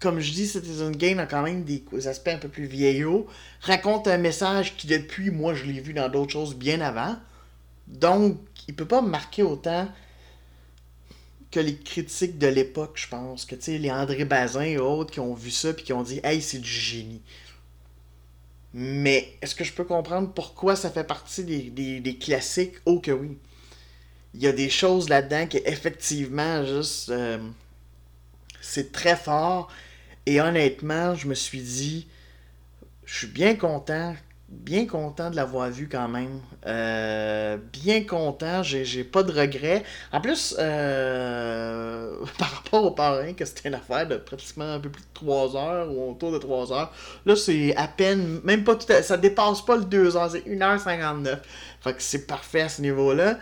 comme 0.00 0.18
je 0.18 0.32
dis, 0.32 0.48
Citizen 0.48 0.90
Game 0.90 1.20
a 1.20 1.26
quand 1.26 1.42
même 1.42 1.62
des 1.62 1.84
aspects 2.08 2.28
un 2.28 2.38
peu 2.38 2.48
plus 2.48 2.66
vieillots. 2.66 3.28
Raconte 3.60 4.08
un 4.08 4.18
message 4.18 4.76
qui, 4.76 4.88
depuis, 4.88 5.30
moi, 5.30 5.54
je 5.54 5.66
l'ai 5.66 5.80
vu 5.80 5.92
dans 5.92 6.08
d'autres 6.08 6.32
choses 6.32 6.56
bien 6.56 6.80
avant. 6.80 7.16
Donc, 7.86 8.38
il 8.66 8.74
peut 8.74 8.88
pas 8.88 9.02
marquer 9.02 9.44
autant 9.44 9.88
que 11.50 11.60
les 11.60 11.76
critiques 11.76 12.38
de 12.38 12.46
l'époque, 12.46 12.92
je 12.96 13.08
pense. 13.08 13.44
Que, 13.44 13.54
tu 13.54 13.62
sais, 13.62 13.78
les 13.78 13.90
André 13.90 14.24
Bazin 14.24 14.62
et 14.62 14.78
autres 14.78 15.12
qui 15.12 15.20
ont 15.20 15.34
vu 15.34 15.50
ça 15.50 15.72
puis 15.72 15.84
qui 15.84 15.92
ont 15.92 16.02
dit 16.02 16.20
«Hey, 16.24 16.42
c'est 16.42 16.58
du 16.58 16.68
génie». 16.68 17.22
Mais 18.74 19.34
est-ce 19.40 19.54
que 19.54 19.64
je 19.64 19.72
peux 19.72 19.84
comprendre 19.84 20.32
pourquoi 20.34 20.76
ça 20.76 20.90
fait 20.90 21.04
partie 21.04 21.44
des, 21.44 22.18
classiques? 22.18 22.74
Oh 22.84 23.00
que 23.00 23.10
oui. 23.10 23.38
Il 24.34 24.42
y 24.42 24.46
a 24.46 24.52
des 24.52 24.68
choses 24.68 25.08
là-dedans 25.08 25.46
qui, 25.46 25.58
effectivement, 25.64 26.64
juste... 26.64 27.08
Euh, 27.08 27.38
c'est 28.60 28.92
très 28.92 29.16
fort 29.16 29.70
et 30.26 30.42
honnêtement, 30.42 31.14
je 31.14 31.26
me 31.26 31.34
suis 31.34 31.62
dit, 31.62 32.06
je 33.06 33.16
suis 33.16 33.26
bien 33.26 33.54
content, 33.54 34.14
bien 34.48 34.86
content 34.86 35.30
de 35.30 35.36
l'avoir 35.36 35.70
vu 35.70 35.88
quand 35.88 36.08
même. 36.08 36.40
Euh, 36.66 37.58
bien 37.72 38.04
content, 38.04 38.62
j'ai 38.62 39.04
pas 39.04 39.22
de 39.22 39.32
regrets. 39.32 39.84
En 40.12 40.20
plus, 40.20 40.56
euh, 40.58 42.16
par 42.38 42.50
rapport 42.50 42.84
au 42.84 42.90
parrain, 42.92 43.32
que 43.34 43.44
c'était 43.44 43.68
une 43.68 43.74
affaire 43.74 44.06
de 44.06 44.16
pratiquement 44.16 44.72
un 44.74 44.80
peu 44.80 44.88
plus 44.88 45.02
de 45.02 45.08
3 45.14 45.56
heures 45.56 45.92
ou 45.92 46.12
autour 46.12 46.32
de 46.32 46.38
3 46.38 46.72
heures, 46.72 46.92
là 47.26 47.36
c'est 47.36 47.76
à 47.76 47.88
peine, 47.88 48.40
même 48.44 48.64
pas 48.64 48.76
tout 48.76 48.90
à, 48.92 49.02
ça 49.02 49.16
dépasse 49.16 49.62
pas 49.62 49.76
le 49.76 49.84
2 49.84 50.16
heures, 50.16 50.30
c'est 50.30 50.46
1h59. 50.46 51.38
Fait 51.80 51.92
que 51.92 52.02
c'est 52.02 52.26
parfait 52.26 52.62
à 52.62 52.68
ce 52.68 52.82
niveau-là. 52.82 53.38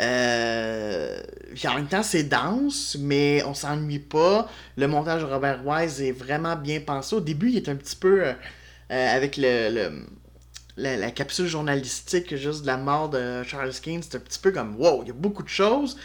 Euh, 0.00 1.20
en 1.66 1.74
même 1.74 1.86
temps, 1.88 2.02
c'est 2.02 2.24
dense, 2.24 2.96
mais 3.00 3.42
on 3.44 3.54
s'ennuie 3.54 3.98
pas. 3.98 4.48
Le 4.76 4.86
montage 4.86 5.22
de 5.22 5.26
Robert 5.26 5.66
Wise 5.66 6.00
est 6.00 6.12
vraiment 6.12 6.56
bien 6.56 6.80
pensé. 6.80 7.16
Au 7.16 7.20
début, 7.20 7.50
il 7.50 7.56
est 7.56 7.68
un 7.68 7.74
petit 7.74 7.96
peu 7.96 8.24
euh, 8.24 8.32
euh, 8.92 9.16
avec 9.16 9.36
le, 9.36 9.90
la, 10.78 11.10
capsule 11.10 11.46
journalistique 11.46 12.34
juste 12.36 12.62
de 12.62 12.66
la 12.66 12.76
mort 12.76 13.10
de 13.10 13.42
Charles 13.42 13.72
King. 13.72 14.00
C'est 14.02 14.16
un 14.16 14.20
petit 14.20 14.38
peu 14.38 14.52
comme 14.52 14.76
wow, 14.76 15.02
il 15.02 15.08
y 15.08 15.10
a 15.10 15.14
beaucoup 15.14 15.42
de 15.42 15.48
choses. 15.48 15.96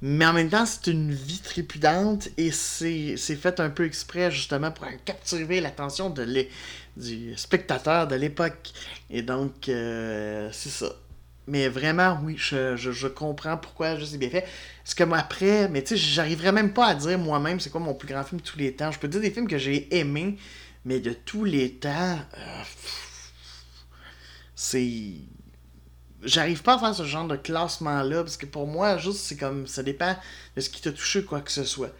Mais 0.00 0.26
en 0.26 0.32
même 0.32 0.48
temps, 0.48 0.66
c'est 0.66 0.90
une 0.90 1.12
vie 1.12 1.38
trépidante 1.38 2.28
et 2.36 2.50
c'est 2.50 3.16
fait 3.16 3.60
un 3.60 3.70
peu 3.70 3.84
exprès 3.84 4.32
justement 4.32 4.72
pour 4.72 4.86
capturer 5.04 5.60
l'attention 5.60 6.10
de 6.10 6.46
du 6.96 7.36
spectateur 7.36 8.08
de 8.08 8.16
l'époque. 8.16 8.72
Et 9.10 9.22
donc, 9.22 9.52
c'est 9.66 10.70
ça. 10.70 10.92
Mais 11.48 11.68
vraiment, 11.68 12.20
oui, 12.22 12.36
je, 12.38 13.06
comprends 13.08 13.56
pourquoi 13.56 13.96
je 13.96 14.04
sais 14.04 14.18
bien 14.18 14.30
fait. 14.30 14.46
Parce 14.84 14.94
que 14.94 15.02
après, 15.14 15.68
mais 15.68 15.82
tu 15.82 15.90
sais, 15.90 15.96
j'arriverais 15.96 16.52
même 16.52 16.72
pas 16.72 16.86
à 16.86 16.94
dire 16.94 17.18
moi-même 17.18 17.58
c'est 17.58 17.70
quoi 17.70 17.80
mon 17.80 17.94
plus 17.94 18.08
grand 18.08 18.22
film 18.22 18.40
de 18.40 18.46
tous 18.46 18.58
les 18.58 18.72
temps. 18.74 18.92
Je 18.92 18.98
peux 18.98 19.08
dire 19.08 19.20
des 19.20 19.30
films 19.30 19.48
que 19.48 19.58
j'ai 19.58 19.94
aimés, 19.96 20.38
mais 20.84 21.00
de 21.00 21.12
tous 21.12 21.44
les 21.44 21.74
temps, 21.74 22.18
euh, 22.38 22.62
c'est. 24.62 25.14
J'arrive 26.22 26.62
pas 26.62 26.76
à 26.76 26.78
faire 26.78 26.94
ce 26.94 27.04
genre 27.04 27.26
de 27.26 27.36
classement-là, 27.36 28.22
parce 28.22 28.36
que 28.36 28.46
pour 28.46 28.68
moi, 28.68 28.96
juste, 28.96 29.18
c'est 29.18 29.36
comme. 29.36 29.66
Ça 29.66 29.82
dépend 29.82 30.16
de 30.54 30.60
ce 30.60 30.70
qui 30.70 30.80
t'a 30.80 30.92
touché, 30.92 31.24
quoi 31.24 31.40
que 31.40 31.50
ce 31.50 31.64
soit. 31.64 31.92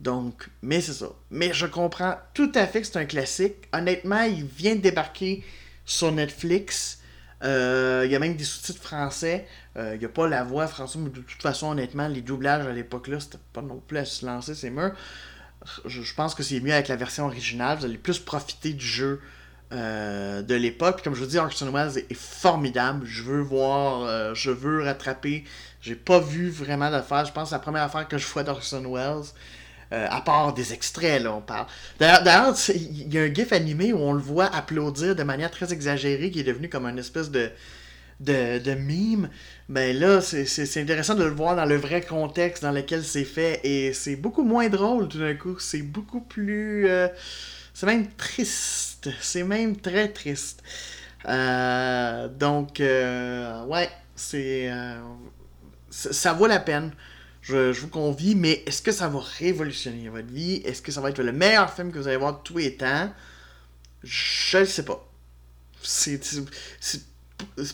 Donc, 0.00 0.48
mais 0.62 0.80
c'est 0.80 0.92
ça. 0.92 1.08
Mais 1.30 1.52
je 1.52 1.66
comprends 1.66 2.16
tout 2.32 2.52
à 2.54 2.66
fait 2.66 2.82
que 2.82 2.86
c'est 2.86 2.98
un 2.98 3.06
classique. 3.06 3.56
Honnêtement, 3.72 4.22
il 4.22 4.44
vient 4.44 4.76
de 4.76 4.80
débarquer 4.80 5.44
sur 5.84 6.12
Netflix. 6.12 7.00
Euh, 7.42 8.02
il 8.04 8.12
y 8.12 8.14
a 8.14 8.18
même 8.20 8.36
des 8.36 8.44
sous-titres 8.44 8.82
français. 8.82 9.48
Euh, 9.76 9.94
il 9.94 9.98
n'y 9.98 10.04
a 10.04 10.08
pas 10.08 10.28
la 10.28 10.44
voix 10.44 10.68
française, 10.68 11.02
mais 11.02 11.10
de 11.10 11.20
toute 11.20 11.42
façon, 11.42 11.70
honnêtement, 11.70 12.06
les 12.06 12.22
doublages 12.22 12.66
à 12.66 12.72
l'époque-là, 12.72 13.18
c'était 13.18 13.38
pas 13.52 13.62
non 13.62 13.82
plus 13.84 13.98
à 13.98 14.04
se 14.04 14.24
lancer, 14.24 14.54
c'est 14.54 14.70
murs. 14.70 14.92
je, 15.86 16.14
pense 16.14 16.34
que 16.36 16.44
c'est 16.44 16.60
mieux 16.60 16.72
avec 16.72 16.88
la 16.88 16.96
version 16.96 17.24
originale. 17.26 17.78
Vous 17.78 17.84
allez 17.86 17.98
plus 17.98 18.20
profiter 18.20 18.72
du 18.74 18.86
jeu 18.86 19.20
euh, 19.72 20.42
de 20.42 20.54
l'époque. 20.54 21.02
Comme 21.02 21.14
je 21.14 21.20
vous 21.20 21.26
dis, 21.26 21.38
Orson 21.38 21.70
Welles 21.72 21.98
est, 21.98 22.14
formidable. 22.14 23.04
Je 23.04 23.22
veux 23.22 23.40
voir, 23.40 24.02
euh, 24.02 24.32
je 24.32 24.52
veux 24.52 24.82
rattraper. 24.82 25.44
J'ai 25.80 25.96
pas 25.96 26.20
vu 26.20 26.50
vraiment 26.50 26.88
d'affaires. 26.90 27.24
Je 27.24 27.32
pense 27.32 27.48
que 27.48 27.54
la 27.54 27.58
première 27.58 27.82
affaire 27.82 28.06
que 28.06 28.16
je 28.16 28.26
vois 28.28 28.44
d'Orson 28.44 28.84
Welles. 28.92 29.24
Euh, 29.92 30.06
à 30.10 30.20
part 30.20 30.52
des 30.52 30.72
extraits, 30.72 31.22
là, 31.22 31.32
on 31.32 31.40
parle. 31.40 31.66
D'ailleurs, 32.00 32.54
il 32.74 33.12
y 33.12 33.18
a 33.18 33.22
un 33.22 33.32
gif 33.32 33.52
animé 33.52 33.92
où 33.92 33.98
on 33.98 34.12
le 34.12 34.20
voit 34.20 34.46
applaudir 34.46 35.14
de 35.14 35.22
manière 35.22 35.50
très 35.50 35.72
exagérée, 35.72 36.32
qui 36.32 36.40
est 36.40 36.44
devenu 36.44 36.68
comme 36.68 36.86
une 36.86 36.98
espèce 36.98 37.30
de, 37.30 37.50
de, 38.18 38.58
de 38.58 38.74
mime. 38.74 39.30
Mais 39.68 39.92
là, 39.92 40.20
c'est 40.20 40.80
intéressant 40.80 41.14
de 41.14 41.22
le 41.22 41.30
voir 41.30 41.54
dans 41.54 41.64
le 41.66 41.76
vrai 41.76 42.00
contexte 42.02 42.64
dans 42.64 42.72
lequel 42.72 43.04
c'est 43.04 43.24
fait. 43.24 43.60
Et 43.62 43.92
c'est 43.92 44.16
beaucoup 44.16 44.42
moins 44.42 44.68
drôle 44.68 45.08
tout 45.08 45.18
d'un 45.18 45.34
coup. 45.34 45.58
C'est 45.58 45.82
beaucoup 45.82 46.20
plus. 46.20 46.88
C'est 47.76 47.86
même 47.86 48.08
triste. 48.14 49.10
C'est 49.20 49.44
même 49.44 49.76
très 49.76 50.08
triste. 50.08 50.62
Euh, 51.28 52.28
donc, 52.28 52.78
ouais, 52.80 53.90
c'est. 54.14 54.70
ça 55.90 56.32
vaut 56.32 56.46
la 56.46 56.60
peine 56.60 56.92
je, 57.46 57.80
vous 57.80 57.88
convie, 57.88 58.34
mais 58.34 58.64
est-ce 58.66 58.82
que 58.82 58.90
ça 58.90 59.08
va 59.08 59.20
révolutionner 59.38 60.08
votre 60.08 60.28
vie? 60.28 60.62
Est-ce 60.64 60.82
que 60.82 60.90
ça 60.90 61.00
va 61.00 61.10
être 61.10 61.22
le 61.22 61.32
meilleur 61.32 61.72
film 61.72 61.92
que 61.92 61.98
vous 61.98 62.08
allez 62.08 62.16
voir 62.16 62.38
de 62.38 62.42
tous 62.42 62.58
les 62.58 62.76
temps? 62.76 63.12
Je 64.02 64.58
ne 64.58 64.64
sais 64.64 64.84
pas. 64.84 65.08
C'est 65.82 66.20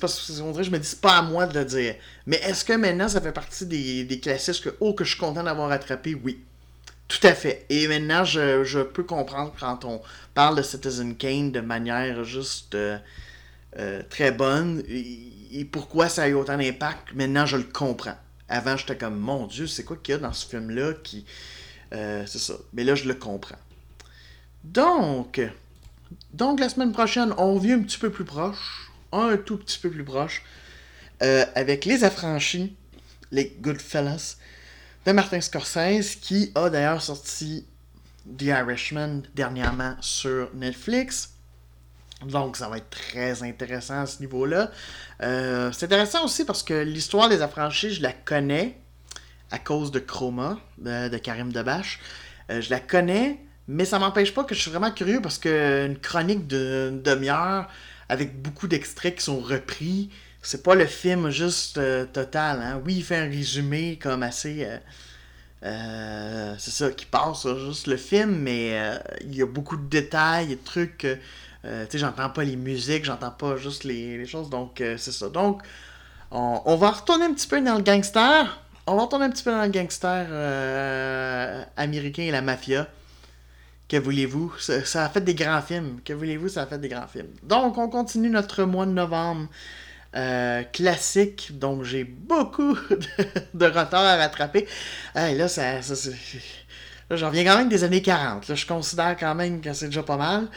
parce 0.00 0.26
que 0.26 0.42
on 0.42 0.50
dirait, 0.50 0.64
je 0.64 0.70
me 0.70 0.78
dis, 0.78 0.86
c'est 0.86 1.00
pas 1.00 1.18
à 1.18 1.22
moi 1.22 1.46
de 1.46 1.58
le 1.58 1.64
dire. 1.64 1.94
Mais 2.26 2.36
est-ce 2.38 2.64
que 2.64 2.74
maintenant 2.74 3.08
ça 3.08 3.20
fait 3.20 3.32
partie 3.32 3.64
des, 3.64 4.04
des 4.04 4.20
classiques 4.20 4.62
que, 4.62 4.76
oh, 4.80 4.92
que 4.92 5.04
je 5.04 5.10
suis 5.10 5.18
content 5.18 5.42
d'avoir 5.42 5.70
attrapé? 5.70 6.14
Oui. 6.14 6.44
Tout 7.12 7.26
à 7.26 7.34
fait. 7.34 7.66
Et 7.68 7.88
maintenant, 7.88 8.24
je, 8.24 8.82
peux 8.82 9.02
comprendre 9.02 9.52
quand 9.60 9.84
on 9.84 10.00
parle 10.32 10.56
de 10.56 10.62
Citizen 10.62 11.14
Kane 11.14 11.52
de 11.52 11.60
manière 11.60 12.24
juste 12.24 12.74
euh, 12.74 12.96
euh, 13.78 14.02
très 14.08 14.32
bonne 14.32 14.82
et 14.88 15.66
pourquoi 15.66 16.08
ça 16.08 16.22
a 16.22 16.28
eu 16.28 16.32
autant 16.32 16.56
d'impact? 16.56 17.12
Maintenant, 17.14 17.44
je 17.44 17.58
le 17.58 17.64
comprends. 17.64 18.16
Avant, 18.48 18.78
j'étais 18.78 18.96
comme, 18.96 19.18
mon 19.18 19.46
Dieu, 19.46 19.66
c'est 19.66 19.84
quoi 19.84 19.98
qu'il 20.02 20.12
y 20.12 20.16
a 20.16 20.20
dans 20.20 20.32
ce 20.32 20.46
film-là 20.46 20.94
qui. 21.04 21.26
Euh, 21.92 22.24
c'est 22.26 22.38
ça. 22.38 22.54
Mais 22.72 22.82
là, 22.82 22.94
je 22.94 23.06
le 23.06 23.14
comprends. 23.14 23.60
Donc, 24.64 25.38
donc, 26.32 26.60
la 26.60 26.70
semaine 26.70 26.92
prochaine, 26.92 27.34
on 27.36 27.58
vient 27.58 27.78
un 27.78 27.82
petit 27.82 27.98
peu 27.98 28.08
plus 28.08 28.24
proche. 28.24 28.90
Un 29.12 29.36
tout 29.36 29.58
petit 29.58 29.78
peu 29.78 29.90
plus 29.90 30.04
proche. 30.04 30.42
Avec 31.20 31.84
Les 31.84 32.04
Affranchis, 32.04 32.74
les 33.30 33.54
Goodfellas, 33.60 34.38
de 35.04 35.12
Martin 35.12 35.40
Scorsese, 35.40 36.16
qui 36.16 36.52
a 36.54 36.70
d'ailleurs 36.70 37.02
sorti 37.02 37.66
The 38.38 38.42
Irishman 38.42 39.22
dernièrement 39.34 39.96
sur 40.00 40.50
Netflix. 40.54 41.30
Donc, 42.24 42.56
ça 42.56 42.68
va 42.68 42.76
être 42.76 42.90
très 42.90 43.42
intéressant 43.42 44.02
à 44.02 44.06
ce 44.06 44.20
niveau-là. 44.20 44.70
Euh, 45.22 45.72
c'est 45.72 45.86
intéressant 45.86 46.24
aussi 46.24 46.44
parce 46.44 46.62
que 46.62 46.74
l'histoire 46.74 47.28
des 47.28 47.42
affranchis, 47.42 47.94
je 47.94 48.02
la 48.02 48.12
connais 48.12 48.78
à 49.50 49.58
cause 49.58 49.90
de 49.90 49.98
Chroma, 49.98 50.58
de, 50.78 51.18
Karim 51.18 51.52
Debache. 51.52 52.00
Euh, 52.50 52.60
je 52.60 52.70
la 52.70 52.78
connais, 52.78 53.40
mais 53.66 53.84
ça 53.84 53.98
m'empêche 53.98 54.32
pas 54.32 54.44
que 54.44 54.54
je 54.54 54.60
suis 54.60 54.70
vraiment 54.70 54.92
curieux 54.92 55.20
parce 55.20 55.38
qu'une 55.38 55.98
chronique 56.00 56.46
d'une 56.46 57.02
demi-heure 57.02 57.68
avec 58.08 58.40
beaucoup 58.40 58.68
d'extraits 58.68 59.16
qui 59.16 59.24
sont 59.24 59.40
repris, 59.40 60.10
c'est 60.42 60.62
pas 60.62 60.74
le 60.74 60.86
film 60.86 61.30
juste 61.30 61.78
euh, 61.78 62.04
total. 62.04 62.60
Hein. 62.60 62.82
Oui, 62.84 62.96
il 62.96 63.04
fait 63.04 63.16
un 63.16 63.28
résumé 63.28 63.98
comme 64.00 64.22
assez. 64.22 64.66
c'est 65.62 66.70
ça 66.70 66.90
qui 66.90 67.06
passe, 67.06 67.46
juste 67.66 67.86
le 67.86 67.96
film, 67.96 68.36
mais 68.36 68.78
il 69.22 69.34
y 69.34 69.42
a 69.42 69.46
beaucoup 69.46 69.76
de 69.76 69.88
détails, 69.88 70.48
de 70.48 70.58
trucs 70.62 71.06
euh, 71.64 71.84
tu 71.84 71.92
sais, 71.92 71.98
j'entends 71.98 72.30
pas 72.30 72.42
les 72.44 72.56
musiques, 72.56 73.04
j'entends 73.04 73.30
pas 73.30 73.56
juste 73.56 73.84
les, 73.84 74.26
choses, 74.26 74.50
donc 74.50 74.80
euh, 74.80 74.96
c'est 74.98 75.12
ça. 75.12 75.28
Donc, 75.28 75.62
on, 76.30 76.76
va 76.76 76.90
retourner 76.90 77.26
un 77.26 77.34
petit 77.34 77.46
peu 77.46 77.60
dans 77.60 77.76
le 77.76 77.82
gangster. 77.82 78.58
On 78.86 78.96
va 78.96 79.02
retourner 79.02 79.26
un 79.26 79.30
petit 79.30 79.44
peu 79.44 79.52
dans 79.52 79.62
le 79.62 79.68
gangster 79.68 80.26
euh, 80.30 81.62
américain 81.76 82.22
et 82.22 82.30
la 82.30 82.42
mafia. 82.42 82.88
Que 83.88 83.98
voulez-vous? 83.98 84.52
Ça, 84.58 85.04
a 85.04 85.08
fait 85.10 85.20
des 85.20 85.34
grands 85.34 85.60
films. 85.60 86.00
Que 86.04 86.14
voulez-vous? 86.14 86.48
Ça 86.48 86.62
a 86.62 86.66
fait 86.66 86.78
des 86.78 86.88
grands 86.88 87.06
films. 87.06 87.28
Donc, 87.42 87.76
on 87.78 87.88
continue 87.88 88.30
notre 88.30 88.64
mois 88.64 88.86
de 88.86 88.92
novembre 88.92 89.48
classique. 90.72 91.58
Donc, 91.58 91.84
j'ai 91.84 92.04
beaucoup 92.04 92.74
de, 93.54 93.66
retard 93.66 94.04
à 94.04 94.16
rattraper. 94.16 94.66
là, 95.14 95.48
ça, 95.48 95.82
ça 95.82 95.94
j'en 97.16 97.30
viens 97.30 97.44
quand 97.44 97.58
même 97.58 97.68
des 97.68 97.84
années 97.84 98.02
40. 98.02 98.48
Là, 98.48 98.54
je 98.54 98.66
considère 98.66 99.16
quand 99.18 99.34
même 99.34 99.60
que 99.60 99.72
c'est 99.72 99.86
déjà 99.86 100.02
pas 100.02 100.16
mal. 100.16 100.48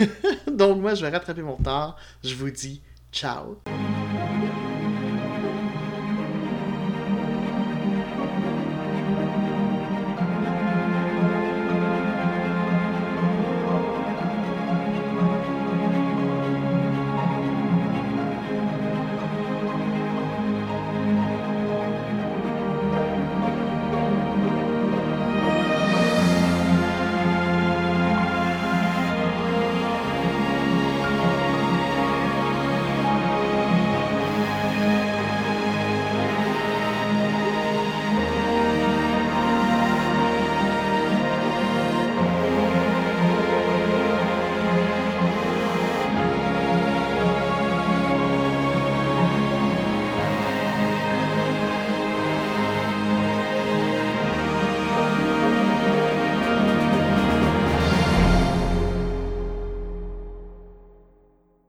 Donc 0.50 0.80
moi, 0.80 0.94
je 0.94 1.04
vais 1.04 1.10
rattraper 1.10 1.42
mon 1.42 1.56
retard. 1.56 1.96
Je 2.24 2.34
vous 2.34 2.50
dis 2.50 2.82
ciao. 3.12 3.58